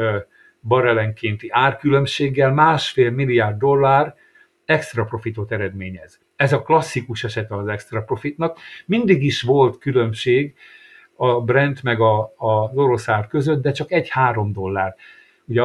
barrelenkénti 0.59 1.47
árkülönbséggel 1.51 2.53
másfél 2.53 3.11
milliárd 3.11 3.57
dollár 3.57 4.16
extra 4.66 5.05
profitot 5.05 5.51
eredményez. 5.51 6.20
Ez 6.36 6.53
a 6.53 6.61
klasszikus 6.61 7.24
esete 7.24 7.55
az 7.55 7.68
extra 7.68 8.01
profitnak. 8.01 8.57
Mindig 8.86 9.24
is 9.24 9.41
volt 9.41 9.78
különbség 9.78 10.55
a 11.16 11.41
Brent 11.41 11.84
meg 11.84 11.99
a, 11.99 12.34
a, 12.38 12.47
az 12.47 12.78
orosz 12.78 13.09
ár 13.09 13.28
között, 13.28 13.61
de 13.61 13.72
csak 13.72 13.91
egy-három 13.91 14.51
dollár. 14.51 14.95
Ugye 15.45 15.61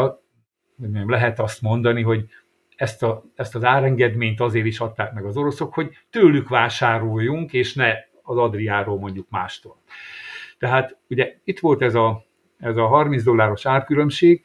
nem 0.77 1.11
lehet 1.11 1.39
azt 1.39 1.63
mondani, 1.63 2.03
hogy 2.03 2.29
ezt, 2.77 3.03
a, 3.03 3.25
ezt 3.35 3.55
az 3.55 3.65
árengedményt 3.65 4.41
azért 4.41 4.67
is 4.67 4.81
adták 4.81 5.13
meg 5.13 5.25
az 5.25 5.37
oroszok, 5.37 5.75
hogy 5.75 5.97
tőlük 6.11 6.49
vásároljunk, 6.49 7.53
és 7.53 7.75
ne 7.75 7.93
az 8.23 8.37
Adriáról 8.37 8.99
mondjuk 8.99 9.27
mástól. 9.31 9.77
Tehát 10.59 10.97
ugye 11.09 11.37
itt 11.45 11.59
volt 11.59 11.83
ez 11.83 11.95
a, 11.95 12.25
ez 12.59 12.77
a 12.77 12.87
30 12.87 13.23
dolláros 13.23 13.67
árkülönbség, 13.67 14.43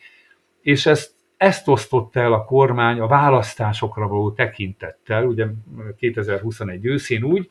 és 0.61 0.85
ezt, 0.85 1.13
ezt 1.37 1.67
osztotta 1.67 2.19
el 2.19 2.33
a 2.33 2.45
kormány 2.45 2.99
a 2.99 3.07
választásokra 3.07 4.07
való 4.07 4.31
tekintettel, 4.31 5.25
ugye 5.25 5.45
2021 5.97 6.85
őszén 6.85 7.23
úgy, 7.23 7.49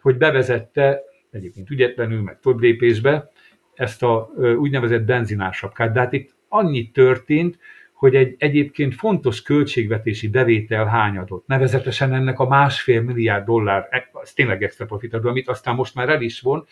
hogy 0.00 0.16
bevezette, 0.16 1.02
egyébként 1.30 1.70
ügyetlenül, 1.70 2.22
meg 2.22 2.40
több 2.40 2.58
lépésbe, 2.58 3.30
ezt 3.74 4.02
a 4.02 4.30
úgynevezett 4.56 5.02
benzinársapkát. 5.02 5.92
De 5.92 6.00
hát 6.00 6.12
itt 6.12 6.35
annyi 6.56 6.90
történt, 6.90 7.58
hogy 7.92 8.14
egy 8.14 8.34
egyébként 8.38 8.94
fontos 8.94 9.42
költségvetési 9.42 10.28
bevétel 10.28 10.84
hányadott, 10.84 11.46
nevezetesen 11.46 12.14
ennek 12.14 12.38
a 12.38 12.48
másfél 12.48 13.00
milliárd 13.00 13.44
dollár, 13.44 14.08
az 14.12 14.32
tényleg 14.32 14.62
extra 14.62 14.86
profitadó, 14.86 15.28
amit 15.28 15.48
aztán 15.48 15.74
most 15.74 15.94
már 15.94 16.08
el 16.08 16.22
is 16.22 16.40
von, 16.40 16.66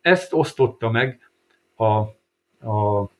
ezt 0.00 0.32
osztotta 0.32 0.90
meg 0.90 1.30
a, 1.76 1.84
a 2.68 3.10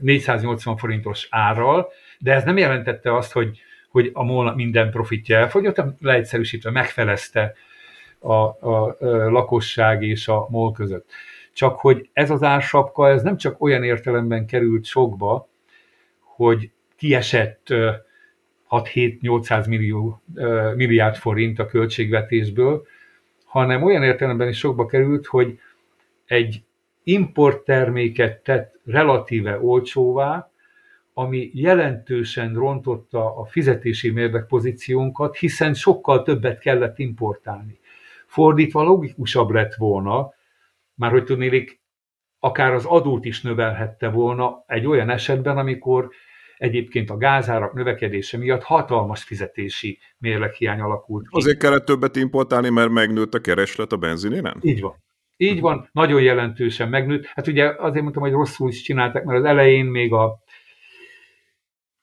480 0.00 0.76
forintos 0.76 1.26
árral, 1.30 1.88
de 2.18 2.32
ez 2.32 2.44
nem 2.44 2.56
jelentette 2.56 3.16
azt, 3.16 3.32
hogy, 3.32 3.60
hogy 3.90 4.10
a 4.12 4.22
MOL 4.22 4.54
minden 4.54 4.90
profitja 4.90 5.36
elfogyott, 5.36 5.82
leegyszerűsítve 6.00 6.70
megfelezte 6.70 7.54
a, 8.18 8.32
a, 8.32 8.96
a 8.98 9.30
lakosság 9.30 10.02
és 10.02 10.28
a 10.28 10.46
MOL 10.50 10.72
között. 10.72 11.10
Csak 11.54 11.80
hogy 11.80 12.08
ez 12.12 12.30
az 12.30 12.42
ársapka, 12.42 13.08
ez 13.08 13.22
nem 13.22 13.36
csak 13.36 13.62
olyan 13.62 13.82
értelemben 13.82 14.46
került 14.46 14.84
sokba, 14.84 15.48
hogy 16.18 16.70
kiesett 16.96 17.66
6-7-800 18.70 19.68
millió, 19.68 20.22
milliárd 20.76 21.16
forint 21.16 21.58
a 21.58 21.66
költségvetésből, 21.66 22.86
hanem 23.44 23.82
olyan 23.82 24.02
értelemben 24.02 24.48
is 24.48 24.58
sokba 24.58 24.86
került, 24.86 25.26
hogy 25.26 25.58
egy 26.26 26.62
importterméket 27.02 28.42
tett 28.42 28.80
relatíve 28.84 29.60
olcsóvá, 29.60 30.50
ami 31.12 31.50
jelentősen 31.52 32.54
rontotta 32.54 33.36
a 33.36 33.44
fizetési 33.44 34.10
mérleg 34.10 34.46
pozíciónkat, 34.46 35.36
hiszen 35.36 35.74
sokkal 35.74 36.22
többet 36.22 36.58
kellett 36.58 36.98
importálni. 36.98 37.78
Fordítva 38.26 38.82
logikusabb 38.82 39.50
lett 39.50 39.74
volna, 39.74 40.34
már 40.94 41.10
hogy 41.10 41.24
tudnélik, 41.24 41.82
akár 42.38 42.72
az 42.72 42.84
adót 42.84 43.24
is 43.24 43.42
növelhette 43.42 44.08
volna 44.08 44.64
egy 44.66 44.86
olyan 44.86 45.10
esetben, 45.10 45.58
amikor 45.58 46.08
egyébként 46.56 47.10
a 47.10 47.16
gázárak 47.16 47.72
növekedése 47.72 48.38
miatt 48.38 48.62
hatalmas 48.62 49.22
fizetési 49.22 49.98
mérleghiány 50.18 50.80
alakult. 50.80 51.26
Azért 51.30 51.58
kellett 51.58 51.84
többet 51.84 52.16
importálni, 52.16 52.70
mert 52.70 52.90
megnőtt 52.90 53.34
a 53.34 53.40
kereslet 53.40 53.92
a 53.92 53.96
benzinéren? 53.96 54.58
Így 54.60 54.80
van. 54.80 55.02
Így 55.36 55.60
van, 55.60 55.88
nagyon 55.92 56.22
jelentősen 56.22 56.88
megnőtt. 56.88 57.24
Hát 57.24 57.46
ugye 57.46 57.64
azért 57.64 58.02
mondtam, 58.02 58.22
hogy 58.22 58.32
rosszul 58.32 58.68
is 58.68 58.82
csinálták, 58.82 59.24
mert 59.24 59.38
az 59.38 59.44
elején 59.44 59.84
még 59.84 60.12
a 60.12 60.42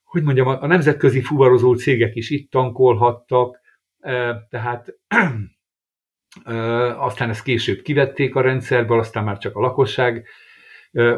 hogy 0.03 0.23
mondjam, 0.23 0.47
a 0.47 0.67
nemzetközi 0.67 1.21
fuvarozó 1.21 1.73
cégek 1.75 2.15
is 2.15 2.29
itt 2.29 2.51
tankolhattak, 2.51 3.59
tehát 4.49 4.93
aztán 6.97 7.29
ezt 7.29 7.43
később 7.43 7.81
kivették 7.81 8.35
a 8.35 8.41
rendszerből, 8.41 8.99
aztán 8.99 9.23
már 9.23 9.37
csak 9.37 9.55
a 9.55 9.59
lakosság 9.59 10.27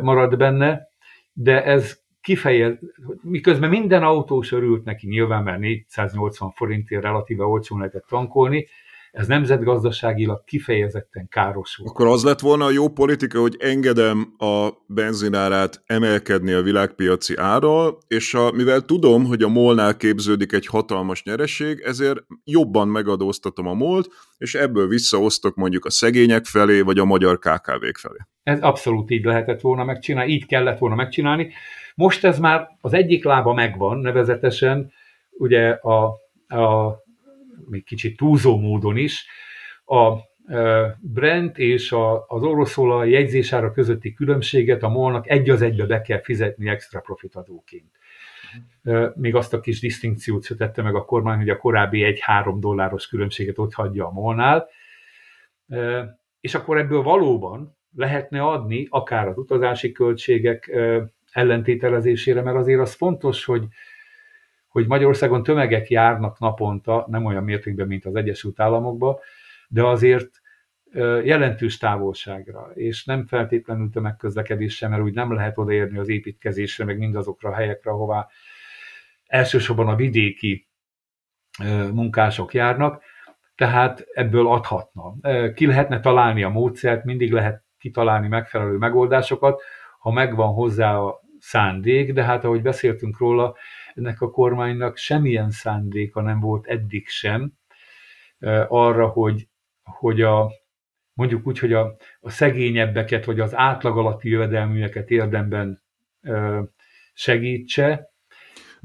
maradt 0.01 0.37
benne, 0.37 0.87
de 1.33 1.63
ez 1.63 2.01
kifejez, 2.21 2.73
miközben 3.21 3.69
minden 3.69 4.03
autós 4.03 4.51
örült 4.51 4.83
neki 4.83 5.07
nyilván, 5.07 5.43
mert 5.43 5.59
480 5.59 6.51
forintért 6.51 7.01
relatíve 7.03 7.43
olcsón 7.43 7.77
lehetett 7.77 8.05
tankolni, 8.07 8.67
ez 9.13 9.27
nemzetgazdaságilag 9.27 10.43
kifejezetten 10.43 11.27
káros 11.27 11.75
volt. 11.75 11.89
Akkor 11.89 12.07
az 12.07 12.23
lett 12.23 12.39
volna 12.39 12.65
a 12.65 12.71
jó 12.71 12.89
politika, 12.89 13.39
hogy 13.39 13.55
engedem 13.59 14.33
a 14.37 14.69
benzinárát 14.87 15.83
emelkedni 15.85 16.51
a 16.51 16.61
világpiaci 16.61 17.33
árral, 17.37 17.97
és 18.07 18.33
a, 18.33 18.51
mivel 18.51 18.81
tudom, 18.81 19.25
hogy 19.25 19.41
a 19.41 19.47
molnál 19.47 19.97
képződik 19.97 20.53
egy 20.53 20.65
hatalmas 20.65 21.23
nyereség, 21.23 21.79
ezért 21.79 22.19
jobban 22.43 22.87
megadóztatom 22.87 23.67
a 23.67 23.73
molt, 23.73 24.07
és 24.37 24.55
ebből 24.55 24.87
visszaosztok 24.87 25.55
mondjuk 25.55 25.85
a 25.85 25.89
szegények 25.89 26.45
felé, 26.45 26.81
vagy 26.81 26.99
a 26.99 27.05
magyar 27.05 27.39
KKV-k 27.39 27.97
felé. 27.97 28.17
Ez 28.43 28.61
abszolút 28.61 29.11
így 29.11 29.23
lehetett 29.23 29.61
volna 29.61 29.83
megcsinálni, 29.83 30.31
így 30.31 30.45
kellett 30.45 30.77
volna 30.77 30.95
megcsinálni. 30.95 31.51
Most 31.95 32.25
ez 32.25 32.39
már 32.39 32.67
az 32.81 32.93
egyik 32.93 33.23
lába 33.23 33.53
megvan, 33.53 33.97
nevezetesen 33.97 34.91
ugye 35.31 35.69
a, 35.69 36.05
a 36.47 37.02
még 37.69 37.83
kicsit 37.83 38.17
túlzó 38.17 38.59
módon 38.59 38.97
is, 38.97 39.25
a 39.85 40.31
Brent 40.99 41.57
és 41.57 41.91
a, 41.91 42.25
az 42.27 42.43
oroszolaj 42.43 43.09
jegyzésára 43.09 43.71
közötti 43.71 44.13
különbséget 44.13 44.83
a 44.83 44.89
molnak 44.89 45.29
egy 45.29 45.49
az 45.49 45.61
egybe 45.61 45.85
be 45.85 46.01
kell 46.01 46.21
fizetni 46.21 46.69
extra 46.69 46.99
profitadóként. 46.99 47.91
E, 48.83 49.13
még 49.15 49.35
azt 49.35 49.53
a 49.53 49.59
kis 49.59 49.79
disztinkciót 49.79 50.47
tette 50.57 50.81
meg 50.81 50.95
a 50.95 51.05
kormány, 51.05 51.37
hogy 51.37 51.49
a 51.49 51.57
korábbi 51.57 52.03
egy-három 52.03 52.59
dolláros 52.59 53.07
különbséget 53.07 53.57
ott 53.57 53.73
hagyja 53.73 54.05
a 54.05 54.11
molnál, 54.11 54.69
és 56.41 56.55
akkor 56.55 56.77
ebből 56.77 57.01
valóban 57.01 57.77
lehetne 57.95 58.41
adni 58.41 58.87
akár 58.89 59.27
az 59.27 59.37
utazási 59.37 59.91
költségek 59.91 60.71
ellentételezésére, 61.31 62.41
mert 62.41 62.57
azért 62.57 62.79
az 62.79 62.93
fontos, 62.93 63.45
hogy 63.45 63.63
hogy 64.73 64.87
Magyarországon 64.87 65.43
tömegek 65.43 65.89
járnak 65.89 66.39
naponta, 66.39 67.05
nem 67.09 67.25
olyan 67.25 67.43
mértékben, 67.43 67.87
mint 67.87 68.05
az 68.05 68.15
Egyesült 68.15 68.59
Államokban, 68.59 69.17
de 69.67 69.83
azért 69.83 70.41
jelentős 71.23 71.77
távolságra, 71.77 72.71
és 72.73 73.05
nem 73.05 73.25
feltétlenül 73.25 73.89
tömegközlekedés 73.89 74.75
sem, 74.75 74.89
mert 74.89 75.01
úgy 75.01 75.13
nem 75.13 75.33
lehet 75.33 75.57
odaérni 75.57 75.97
az 75.97 76.09
építkezésre, 76.09 76.85
meg 76.85 76.97
mindazokra 76.97 77.49
a 77.49 77.53
helyekre, 77.53 77.91
ahová 77.91 78.27
elsősorban 79.25 79.87
a 79.87 79.95
vidéki 79.95 80.67
munkások 81.91 82.53
járnak, 82.53 83.03
tehát 83.55 84.05
ebből 84.13 84.47
adhatna. 84.47 85.13
Ki 85.53 85.65
lehetne 85.65 85.99
találni 85.99 86.43
a 86.43 86.49
módszert, 86.49 87.03
mindig 87.03 87.31
lehet 87.31 87.63
kitalálni 87.77 88.27
megfelelő 88.27 88.77
megoldásokat, 88.77 89.61
ha 89.99 90.11
megvan 90.11 90.53
hozzá 90.53 90.97
a 90.97 91.21
szándék, 91.39 92.13
de 92.13 92.23
hát 92.23 92.43
ahogy 92.43 92.61
beszéltünk 92.61 93.17
róla, 93.17 93.55
ennek 93.95 94.21
a 94.21 94.31
kormánynak 94.31 94.97
semmilyen 94.97 95.51
szándéka 95.51 96.21
nem 96.21 96.39
volt 96.39 96.67
eddig 96.67 97.07
sem 97.07 97.53
arra, 98.67 99.07
hogy, 99.07 99.47
hogy 99.83 100.21
a, 100.21 100.51
mondjuk 101.13 101.47
úgy, 101.47 101.59
hogy 101.59 101.73
a, 101.73 101.95
a 102.19 102.29
szegényebbeket, 102.29 103.25
vagy 103.25 103.39
az 103.39 103.55
átlag 103.55 103.97
alatti 103.97 104.29
jövedelműeket 104.29 105.09
érdemben 105.09 105.83
segítse, 107.13 108.12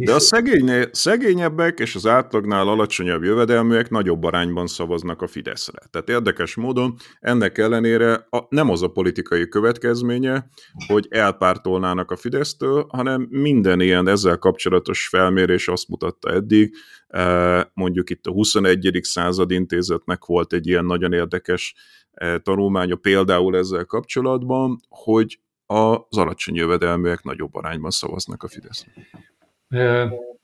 de 0.00 0.14
a 0.14 0.18
szegény, 0.18 0.70
szegényebbek 0.92 1.78
és 1.78 1.94
az 1.94 2.06
átlagnál 2.06 2.68
alacsonyabb 2.68 3.22
jövedelműek 3.22 3.90
nagyobb 3.90 4.24
arányban 4.24 4.66
szavaznak 4.66 5.22
a 5.22 5.26
Fideszre. 5.26 5.78
Tehát 5.90 6.08
érdekes 6.08 6.54
módon 6.54 6.96
ennek 7.20 7.58
ellenére 7.58 8.26
a, 8.30 8.46
nem 8.48 8.70
az 8.70 8.82
a 8.82 8.88
politikai 8.88 9.48
következménye, 9.48 10.48
hogy 10.86 11.06
elpártolnának 11.10 12.10
a 12.10 12.16
Fidesztől, 12.16 12.86
hanem 12.88 13.26
minden 13.30 13.80
ilyen 13.80 14.08
ezzel 14.08 14.38
kapcsolatos 14.38 15.08
felmérés 15.08 15.68
azt 15.68 15.88
mutatta 15.88 16.32
eddig, 16.32 16.74
e, 17.08 17.70
mondjuk 17.74 18.10
itt 18.10 18.26
a 18.26 18.30
21. 18.30 18.98
század 19.02 19.50
intézetnek 19.50 20.24
volt 20.24 20.52
egy 20.52 20.66
ilyen 20.66 20.84
nagyon 20.84 21.12
érdekes 21.12 21.74
e, 22.12 22.38
tanulmánya 22.38 22.96
például 22.96 23.56
ezzel 23.56 23.84
kapcsolatban, 23.84 24.80
hogy 24.88 25.40
az 25.66 26.18
alacsony 26.18 26.54
jövedelműek 26.54 27.22
nagyobb 27.22 27.54
arányban 27.54 27.90
szavaznak 27.90 28.42
a 28.42 28.48
Fideszre. 28.48 28.92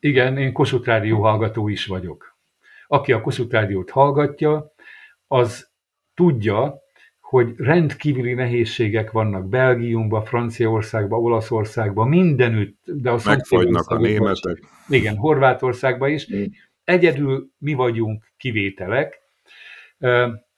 Igen, 0.00 0.38
én 0.38 0.52
Kossuth 0.52 0.86
Rádió 0.86 1.20
hallgató 1.20 1.68
is 1.68 1.86
vagyok. 1.86 2.36
Aki 2.86 3.12
a 3.12 3.20
Kossuth 3.20 3.52
Rádiót 3.52 3.90
hallgatja, 3.90 4.72
az 5.26 5.70
tudja, 6.14 6.82
hogy 7.20 7.54
rendkívüli 7.56 8.34
nehézségek 8.34 9.10
vannak 9.10 9.48
Belgiumban, 9.48 10.24
Franciaországban, 10.24 11.20
Olaszországban, 11.20 12.08
mindenütt, 12.08 12.82
de 12.84 13.10
a 13.10 13.18
Megfagynak 13.24 13.88
a 13.88 13.98
németek. 13.98 14.58
Igen, 14.88 15.16
Horvátországban 15.16 16.10
is. 16.10 16.26
Egyedül 16.84 17.50
mi 17.58 17.74
vagyunk 17.74 18.32
kivételek. 18.36 19.20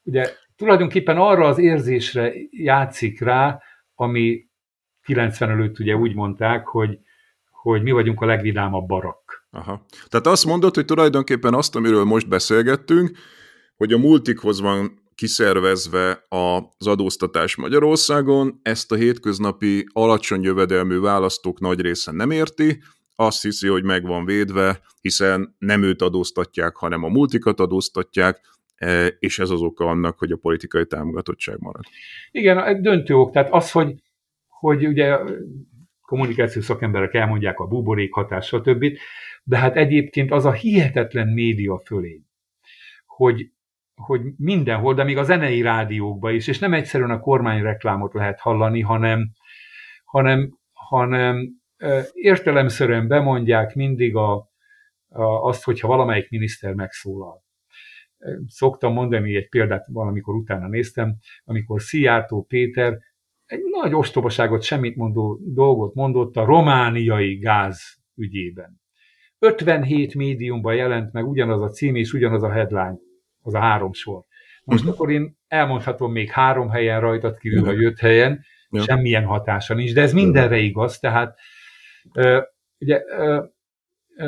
Ugye 0.03 0.29
tulajdonképpen 0.55 1.17
arra 1.17 1.45
az 1.45 1.57
érzésre 1.57 2.33
játszik 2.49 3.21
rá, 3.21 3.61
ami 3.95 4.45
90 5.03 5.49
előtt 5.49 5.79
ugye 5.79 5.95
úgy 5.95 6.15
mondták, 6.15 6.67
hogy, 6.67 6.99
hogy 7.61 7.83
mi 7.83 7.91
vagyunk 7.91 8.21
a 8.21 8.25
legvidámabb 8.25 8.87
barak. 8.87 9.47
Aha. 9.51 9.85
Tehát 10.07 10.27
azt 10.27 10.45
mondod, 10.45 10.75
hogy 10.75 10.85
tulajdonképpen 10.85 11.53
azt, 11.53 11.75
amiről 11.75 12.03
most 12.03 12.29
beszélgettünk, 12.29 13.17
hogy 13.75 13.93
a 13.93 13.97
multikhoz 13.97 14.61
van 14.61 15.05
kiszervezve 15.15 16.25
az 16.29 16.87
adóztatás 16.87 17.55
Magyarországon, 17.55 18.59
ezt 18.61 18.91
a 18.91 18.95
hétköznapi 18.95 19.85
alacsony 19.93 20.43
jövedelmű 20.43 20.99
választók 20.99 21.59
nagy 21.59 21.81
része 21.81 22.11
nem 22.11 22.31
érti, 22.31 22.81
azt 23.15 23.41
hiszi, 23.41 23.67
hogy 23.67 23.83
meg 23.83 24.05
van 24.05 24.25
védve, 24.25 24.79
hiszen 25.01 25.55
nem 25.57 25.83
őt 25.83 26.01
adóztatják, 26.01 26.75
hanem 26.75 27.03
a 27.03 27.07
multikat 27.07 27.59
adóztatják, 27.59 28.41
e, 28.75 29.07
és 29.07 29.39
ez 29.39 29.49
az 29.49 29.61
oka 29.61 29.85
annak, 29.85 30.19
hogy 30.19 30.31
a 30.31 30.37
politikai 30.37 30.85
támogatottság 30.85 31.59
marad. 31.59 31.83
Igen, 32.31 32.63
egy 32.63 32.81
döntő 32.81 33.13
ok. 33.13 33.31
Tehát 33.31 33.53
az, 33.53 33.71
hogy, 33.71 33.93
hogy 34.47 34.87
ugye 34.87 35.17
kommunikációs 36.07 36.65
szakemberek 36.65 37.13
elmondják 37.13 37.59
a 37.59 37.67
buborék 37.67 38.13
hatás, 38.13 38.45
stb. 38.47 38.85
De 39.43 39.57
hát 39.57 39.75
egyébként 39.75 40.31
az 40.31 40.45
a 40.45 40.51
hihetetlen 40.51 41.27
média 41.27 41.77
fölé, 41.85 42.21
hogy 43.05 43.51
hogy 43.95 44.21
mindenhol, 44.37 44.93
de 44.93 45.03
még 45.03 45.17
a 45.17 45.23
zenei 45.23 45.61
rádiókban 45.61 46.33
is, 46.33 46.47
és 46.47 46.59
nem 46.59 46.73
egyszerűen 46.73 47.09
a 47.09 47.19
kormányreklámot 47.19 48.13
lehet 48.13 48.39
hallani, 48.39 48.81
hanem, 48.81 49.29
hanem, 50.03 50.57
hanem 50.73 51.49
értelemszerűen 52.13 53.07
bemondják 53.07 53.75
mindig 53.75 54.15
a, 54.15 54.33
a, 55.09 55.23
azt, 55.23 55.63
hogyha 55.63 55.87
valamelyik 55.87 56.29
miniszter 56.29 56.73
megszólal. 56.73 57.43
Szoktam 58.47 58.93
mondani 58.93 59.35
egy 59.35 59.49
példát, 59.49 59.85
valamikor 59.87 60.35
utána 60.35 60.67
néztem, 60.67 61.15
amikor 61.43 61.81
Szijjártó 61.81 62.43
Péter 62.43 62.97
egy 63.47 63.61
nagy 63.81 63.93
ostobaságot, 63.93 64.61
semmit 64.61 64.95
mondó 64.95 65.39
dolgot 65.41 65.93
mondott 65.93 66.35
a 66.35 66.45
romániai 66.45 67.37
gáz 67.37 67.81
ügyében. 68.15 68.81
57 69.39 70.15
médiumban 70.15 70.75
jelent 70.75 71.13
meg 71.13 71.27
ugyanaz 71.27 71.61
a 71.61 71.69
cím 71.69 71.95
és 71.95 72.13
ugyanaz 72.13 72.43
a 72.43 72.51
headline 72.51 72.97
az 73.41 73.53
a 73.53 73.59
három 73.59 73.93
sor. 73.93 74.23
Most 74.63 74.79
uh-huh. 74.79 74.95
akkor 74.95 75.11
én 75.11 75.37
elmondhatom 75.47 76.11
még 76.11 76.29
három 76.29 76.69
helyen 76.69 76.99
rajtad 76.99 77.37
kívül 77.37 77.67
a 77.67 77.71
jött 77.71 77.99
helyen, 77.99 78.45
ja. 78.69 78.81
semmilyen 78.81 79.25
hatása 79.25 79.73
nincs, 79.73 79.93
de 79.93 80.01
ez 80.01 80.13
mindenre 80.13 80.57
igaz, 80.57 80.99
tehát 80.99 81.39
ugye 82.79 83.01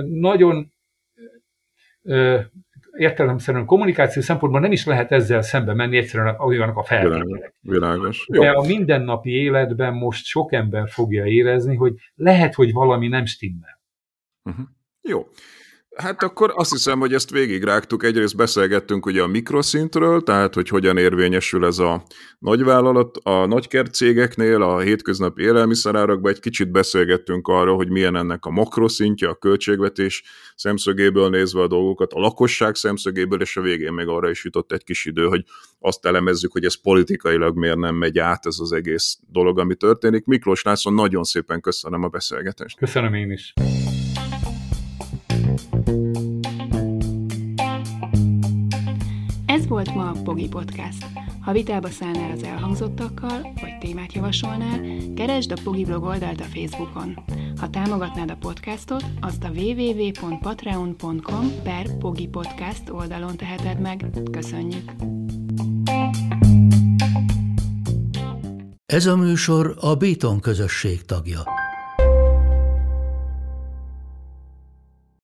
nagyon 0.03 0.73
értelemszerűen 2.97 3.65
kommunikáció 3.65 4.21
szempontból 4.21 4.61
nem 4.61 4.71
is 4.71 4.85
lehet 4.85 5.11
ezzel 5.11 5.41
szembe 5.41 5.73
menni, 5.73 5.97
egyszerűen 5.97 6.35
olyanok 6.39 6.77
a 6.77 6.83
feltételek. 6.83 7.53
Világos. 7.61 8.25
De 8.27 8.49
a 8.49 8.65
mindennapi 8.65 9.29
életben 9.29 9.93
most 9.93 10.25
sok 10.25 10.53
ember 10.53 10.89
fogja 10.89 11.25
érezni, 11.25 11.75
hogy 11.75 11.93
lehet, 12.15 12.53
hogy 12.53 12.71
valami 12.71 13.07
nem 13.07 13.25
stimmel. 13.25 13.81
Uh-huh. 14.43 14.65
Jó. 15.01 15.27
Hát 16.01 16.23
akkor 16.23 16.53
azt 16.55 16.71
hiszem, 16.71 16.99
hogy 16.99 17.13
ezt 17.13 17.29
végigrágtuk. 17.29 18.03
Egyrészt 18.03 18.35
beszélgettünk 18.35 19.05
ugye 19.05 19.21
a 19.21 19.27
mikroszintről, 19.27 20.21
tehát 20.23 20.53
hogy 20.53 20.69
hogyan 20.69 20.97
érvényesül 20.97 21.65
ez 21.65 21.79
a 21.79 22.03
nagyvállalat 22.39 23.17
a 23.17 23.45
nagykert 23.45 23.93
cégeknél, 23.93 24.61
a 24.61 24.79
hétköznapi 24.79 25.41
élelmiszerárakban. 25.41 26.31
Egy 26.31 26.39
kicsit 26.39 26.71
beszélgettünk 26.71 27.47
arról, 27.47 27.75
hogy 27.75 27.89
milyen 27.89 28.15
ennek 28.15 28.45
a 28.45 28.49
makroszintje, 28.49 29.27
a 29.27 29.35
költségvetés 29.35 30.23
szemszögéből 30.55 31.29
nézve 31.29 31.61
a 31.61 31.67
dolgokat, 31.67 32.13
a 32.13 32.19
lakosság 32.19 32.75
szemszögéből, 32.75 33.41
és 33.41 33.57
a 33.57 33.61
végén 33.61 33.93
még 33.93 34.07
arra 34.07 34.29
is 34.29 34.43
jutott 34.43 34.71
egy 34.71 34.83
kis 34.83 35.05
idő, 35.05 35.25
hogy 35.25 35.43
azt 35.79 36.05
elemezzük, 36.05 36.51
hogy 36.51 36.65
ez 36.65 36.81
politikailag 36.81 37.57
miért 37.57 37.77
nem 37.77 37.95
megy 37.95 38.19
át 38.19 38.45
ez 38.45 38.57
az 38.59 38.71
egész 38.71 39.19
dolog, 39.31 39.59
ami 39.59 39.75
történik. 39.75 40.25
Miklós 40.25 40.63
László, 40.63 40.91
nagyon 40.91 41.23
szépen 41.23 41.61
köszönöm 41.61 42.03
a 42.03 42.07
beszélgetést. 42.07 42.77
Köszönöm 42.77 43.13
én 43.13 43.31
is. 43.31 43.53
Volt 49.69 49.95
ma 49.95 50.09
a 50.09 50.21
Pogi 50.23 50.47
Podcast. 50.47 51.05
Ha 51.41 51.51
vitába 51.51 51.89
szállnál 51.89 52.31
az 52.31 52.43
elhangzottakkal, 52.43 53.41
vagy 53.41 53.77
témát 53.79 54.13
javasolnál, 54.13 54.81
keresd 55.15 55.51
a 55.51 55.55
Pogi 55.63 55.85
blog 55.85 56.03
oldalt 56.03 56.41
a 56.41 56.43
Facebookon. 56.43 57.23
Ha 57.57 57.69
támogatnád 57.69 58.31
a 58.31 58.35
podcastot, 58.35 59.05
azt 59.19 59.43
a 59.43 59.49
www.patreon.com 59.49 61.51
per 61.63 61.97
Pogi 61.97 62.27
Podcast 62.27 62.89
oldalon 62.89 63.37
teheted 63.37 63.79
meg. 63.79 64.05
Köszönjük! 64.31 64.91
Ez 68.85 69.05
a 69.05 69.15
műsor 69.15 69.77
a 69.79 69.95
Béton 69.95 70.39
közösség 70.39 71.05
tagja. 71.05 71.39